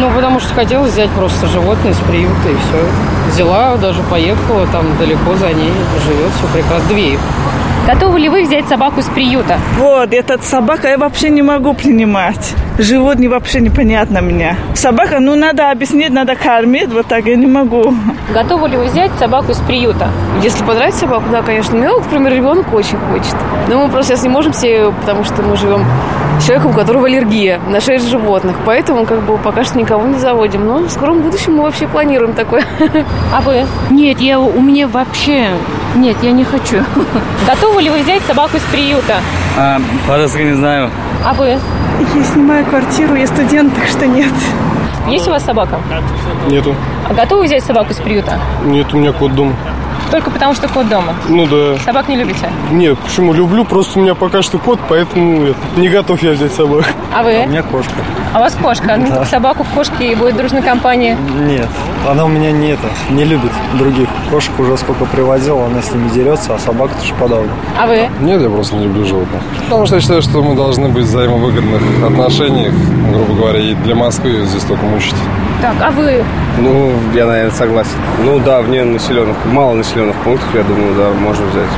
Ну, 0.00 0.10
потому 0.10 0.40
что 0.40 0.54
хотела 0.54 0.84
взять 0.84 1.10
просто 1.10 1.46
животное 1.46 1.92
из 1.92 1.98
приюта, 1.98 2.48
и 2.48 2.54
все. 2.54 3.32
Взяла, 3.32 3.76
даже 3.76 4.02
поехала, 4.02 4.66
там 4.72 4.84
далеко 4.98 5.34
за 5.36 5.52
ней 5.52 5.72
живет, 6.04 6.32
все 6.36 6.46
прекрасно. 6.52 6.88
Две 6.88 7.14
их. 7.14 7.20
Готовы 7.86 8.20
ли 8.20 8.28
вы 8.28 8.44
взять 8.44 8.68
собаку 8.68 9.00
из 9.00 9.06
приюта? 9.06 9.58
Вот, 9.78 10.12
этот 10.12 10.44
собака 10.44 10.88
я 10.88 10.98
вообще 10.98 11.30
не 11.30 11.42
могу 11.42 11.72
принимать. 11.74 12.54
Животные 12.78 13.28
вообще 13.28 13.60
непонятно 13.60 14.20
мне. 14.20 14.56
Собака, 14.74 15.18
ну, 15.18 15.34
надо 15.34 15.72
объяснить, 15.72 16.10
надо 16.10 16.36
кормить, 16.36 16.88
вот 16.92 17.06
так 17.06 17.26
я 17.26 17.34
не 17.34 17.46
могу. 17.46 17.92
Готовы 18.32 18.68
ли 18.68 18.76
вы 18.76 18.84
взять 18.84 19.10
собаку 19.18 19.50
из 19.50 19.58
приюта? 19.58 20.08
Если 20.44 20.62
понравится 20.62 21.00
собаку, 21.00 21.24
да, 21.32 21.42
конечно. 21.42 21.76
У 21.76 21.80
меня, 21.80 21.92
вот, 21.92 22.04
например, 22.04 22.32
ребенок 22.34 22.72
очень 22.72 22.96
хочет. 23.10 23.34
Но 23.66 23.84
мы 23.84 23.90
просто 23.90 24.12
сейчас 24.12 24.22
не 24.22 24.28
можем 24.28 24.52
себе, 24.52 24.92
потому 24.92 25.24
что 25.24 25.42
мы 25.42 25.56
живем 25.56 25.84
с 26.38 26.44
человеком, 26.44 26.70
у 26.70 26.74
которого 26.74 27.06
аллергия 27.06 27.58
на 27.68 27.80
шерсть 27.80 28.08
животных. 28.08 28.54
Поэтому 28.64 29.06
как 29.06 29.22
бы 29.22 29.38
пока 29.38 29.64
что 29.64 29.76
никого 29.76 30.06
не 30.06 30.18
заводим. 30.18 30.64
Но 30.64 30.78
в 30.78 30.90
скором 30.90 31.22
будущем 31.22 31.56
мы 31.56 31.64
вообще 31.64 31.88
планируем 31.88 32.32
такое. 32.34 32.64
А 33.34 33.40
вы? 33.40 33.66
Нет, 33.90 34.20
я, 34.20 34.38
у 34.38 34.60
меня 34.60 34.86
вообще... 34.86 35.48
Нет, 35.96 36.16
я 36.22 36.30
не 36.30 36.44
хочу. 36.44 36.84
Готовы 37.44 37.82
ли 37.82 37.90
вы 37.90 38.02
взять 38.02 38.22
собаку 38.22 38.56
из 38.56 38.62
приюта? 38.62 39.16
А, 39.58 39.80
по-русски 40.06 40.42
не 40.42 40.54
знаю. 40.54 40.90
А 41.24 41.34
вы? 41.34 41.58
Я 42.14 42.24
снимаю 42.24 42.64
квартиру, 42.64 43.14
я 43.14 43.26
студент, 43.26 43.74
так 43.74 43.86
что 43.86 44.06
нет. 44.06 44.32
Есть 45.08 45.26
у 45.26 45.30
вас 45.30 45.44
собака? 45.44 45.80
Нету. 46.48 46.74
А 47.08 47.14
готовы 47.14 47.44
взять 47.44 47.64
собаку 47.64 47.90
из 47.90 47.96
приюта? 47.96 48.38
Нет, 48.64 48.92
у 48.92 48.98
меня 48.98 49.12
кот 49.12 49.34
дома. 49.34 49.54
Только 50.10 50.30
потому, 50.30 50.54
что 50.54 50.68
кот 50.68 50.88
дома. 50.88 51.14
Ну 51.28 51.46
да. 51.46 51.76
Собак 51.84 52.08
не 52.08 52.16
любите? 52.16 52.50
Нет, 52.70 52.98
почему? 52.98 53.32
Люблю, 53.32 53.64
просто 53.64 53.98
у 53.98 54.02
меня 54.02 54.14
пока 54.14 54.42
что 54.42 54.58
кот, 54.58 54.78
поэтому 54.88 55.42
это, 55.48 55.58
не 55.76 55.88
готов 55.88 56.22
я 56.22 56.32
взять 56.32 56.52
собак. 56.52 56.84
А 57.14 57.22
вы? 57.22 57.44
У 57.44 57.48
меня 57.48 57.62
кошка. 57.62 57.92
А 58.32 58.38
у 58.38 58.40
вас 58.40 58.54
кошка? 58.54 58.96
Ну, 58.96 59.06
Да. 59.08 59.24
Собаку 59.24 59.64
к 59.64 59.68
кошке 59.68 60.12
и 60.12 60.14
будет 60.14 60.36
дружная 60.36 60.62
компания. 60.62 61.16
Нет, 61.46 61.68
она 62.08 62.24
у 62.24 62.28
меня 62.28 62.52
не 62.52 62.68
это, 62.70 62.88
не 63.10 63.24
любит 63.24 63.50
других. 63.74 64.08
Кошек 64.30 64.58
уже 64.58 64.76
сколько 64.76 65.04
привозил, 65.06 65.60
она 65.60 65.82
с 65.82 65.92
ними 65.92 66.08
дерется, 66.10 66.54
а 66.54 66.58
собака 66.58 66.94
тоже 67.00 67.14
подавлена. 67.14 67.52
А 67.78 67.86
вы? 67.86 68.08
Нет, 68.20 68.40
я 68.40 68.48
просто 68.48 68.76
не 68.76 68.84
люблю 68.84 69.04
животных. 69.04 69.42
Потому 69.64 69.86
что 69.86 69.96
я 69.96 70.00
считаю, 70.00 70.22
что 70.22 70.42
мы 70.42 70.54
должны 70.54 70.88
быть 70.88 71.04
в 71.04 71.08
взаимовыгодных 71.08 71.82
отношениях, 72.04 72.72
грубо 73.12 73.34
говоря, 73.34 73.60
и 73.60 73.74
для 73.74 73.94
Москвы 73.94 74.44
здесь 74.46 74.62
только 74.64 74.84
мучить. 74.84 75.14
Так, 75.60 75.74
а 75.82 75.90
вы? 75.90 76.22
Ну, 76.60 76.92
я, 77.14 77.26
наверное, 77.26 77.50
согласен. 77.50 77.90
Ну 78.24 78.38
да, 78.38 78.60
вне 78.60 78.84
населенных, 78.84 79.36
мало 79.46 79.74
населенных 79.74 79.97
пунктов, 80.24 80.54
я 80.54 80.62
думаю, 80.62 80.94
да, 80.94 81.10
можно 81.10 81.46
взять 81.46 81.68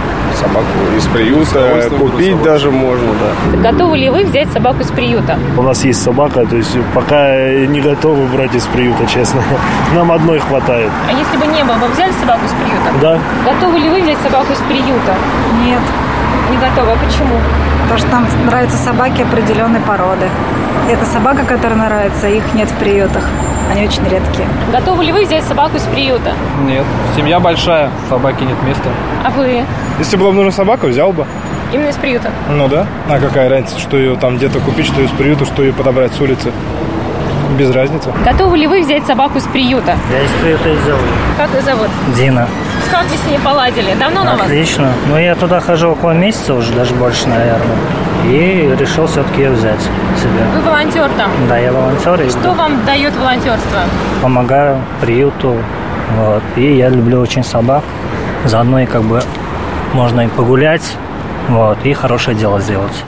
собаку 0.40 0.66
из 0.96 1.06
приюта, 1.06 1.88
купить 1.98 2.28
собаку. 2.30 2.44
даже 2.44 2.70
можно, 2.70 3.08
да. 3.14 3.70
Готовы 3.70 3.98
ли 3.98 4.10
вы 4.10 4.24
взять 4.24 4.50
собаку 4.52 4.80
из 4.80 4.88
приюта? 4.88 5.38
У 5.56 5.62
нас 5.62 5.84
есть 5.84 6.02
собака, 6.02 6.46
то 6.46 6.56
есть 6.56 6.76
пока 6.94 7.36
не 7.66 7.80
готовы 7.80 8.26
брать 8.26 8.54
из 8.54 8.64
приюта, 8.66 9.06
честно. 9.06 9.42
Нам 9.94 10.12
одной 10.12 10.38
хватает. 10.38 10.90
А 11.08 11.12
если 11.12 11.36
бы 11.36 11.46
не 11.46 11.64
было, 11.64 11.74
вы 11.74 11.88
взяли 11.88 12.12
собаку 12.20 12.44
из 12.44 12.52
приюта? 12.52 12.90
Да. 13.00 13.18
Готовы 13.44 13.78
ли 13.78 13.88
вы 13.88 14.02
взять 14.02 14.18
собаку 14.18 14.52
из 14.52 14.58
приюта? 14.58 15.14
Нет. 15.64 15.82
Не 16.50 16.56
готовы. 16.56 16.92
А 16.92 16.96
почему? 16.96 17.36
Потому 17.82 17.98
что 17.98 18.10
нам 18.10 18.46
нравятся 18.46 18.76
собаки 18.76 19.22
определенной 19.22 19.80
породы. 19.80 20.28
Это 20.88 21.04
собака, 21.04 21.44
которая 21.44 21.78
нравится, 21.78 22.28
их 22.28 22.42
нет 22.54 22.68
в 22.70 22.74
приютах. 22.74 23.24
Они 23.70 23.84
очень 23.86 24.02
редкие. 24.04 24.48
Готовы 24.72 25.04
ли 25.04 25.12
вы 25.12 25.24
взять 25.24 25.44
собаку 25.44 25.76
из 25.76 25.82
приюта? 25.82 26.32
Нет. 26.64 26.84
Семья 27.16 27.38
большая, 27.38 27.90
собаки 28.08 28.42
нет 28.42 28.60
места. 28.64 28.88
А 29.24 29.30
вы? 29.30 29.64
Если 29.98 30.16
бы 30.16 30.32
нужна 30.32 30.50
собака, 30.50 30.86
взял 30.86 31.12
бы. 31.12 31.24
Именно 31.72 31.88
из 31.88 31.96
приюта. 31.96 32.30
Ну 32.48 32.66
да. 32.66 32.86
А 33.08 33.20
какая 33.20 33.48
разница, 33.48 33.78
что 33.78 33.96
ее 33.96 34.16
там 34.16 34.38
где-то 34.38 34.58
купить, 34.58 34.86
что 34.86 35.00
из 35.00 35.10
приюта, 35.10 35.44
что 35.44 35.62
ее 35.62 35.72
подобрать 35.72 36.12
с 36.12 36.20
улицы? 36.20 36.50
Без 37.56 37.70
разницы. 37.70 38.12
Готовы 38.24 38.58
ли 38.58 38.66
вы 38.66 38.82
взять 38.82 39.06
собаку 39.06 39.38
из 39.38 39.44
приюта? 39.44 39.96
Я 40.10 40.22
из 40.24 40.30
приюта 40.42 40.68
и 40.68 40.76
сделал. 40.78 41.00
Как 41.36 41.50
ее 41.54 41.62
зовут? 41.62 41.88
Дина. 42.16 42.48
Как 42.90 43.04
вы 43.04 43.16
с 43.16 43.24
ней 43.30 43.38
поладили? 43.38 43.94
Давно 43.98 44.24
на 44.24 44.32
вас? 44.32 44.42
Отлично. 44.42 44.92
Ну, 45.08 45.16
я 45.16 45.36
туда 45.36 45.60
хожу 45.60 45.90
около 45.90 46.10
месяца 46.10 46.54
уже, 46.54 46.72
даже 46.72 46.94
больше, 46.94 47.28
наверное. 47.28 47.76
И 48.26 48.74
решил 48.78 49.06
все-таки 49.06 49.42
ее 49.42 49.50
взять 49.50 49.80
себе. 49.80 50.44
Вы 50.54 50.60
волонтер 50.62 51.08
там. 51.16 51.30
Да, 51.48 51.56
я 51.58 51.72
волонтер. 51.72 52.20
И 52.22 52.28
Что 52.30 52.52
вам 52.52 52.84
дает 52.84 53.16
волонтерство? 53.16 53.80
помогаю 54.22 54.78
приюту. 55.00 55.56
Вот. 56.16 56.42
И 56.56 56.76
я 56.76 56.88
люблю 56.88 57.20
очень 57.20 57.44
собак. 57.44 57.82
Заодно 58.44 58.80
и 58.80 58.86
как 58.86 59.02
бы 59.02 59.22
можно 59.92 60.22
и 60.22 60.28
погулять, 60.28 60.96
вот, 61.48 61.78
и 61.84 61.92
хорошее 61.92 62.36
дело 62.36 62.60
сделать. 62.60 63.04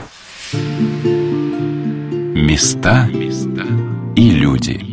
Места 2.35 3.07
и 4.15 4.29
люди. 4.31 4.92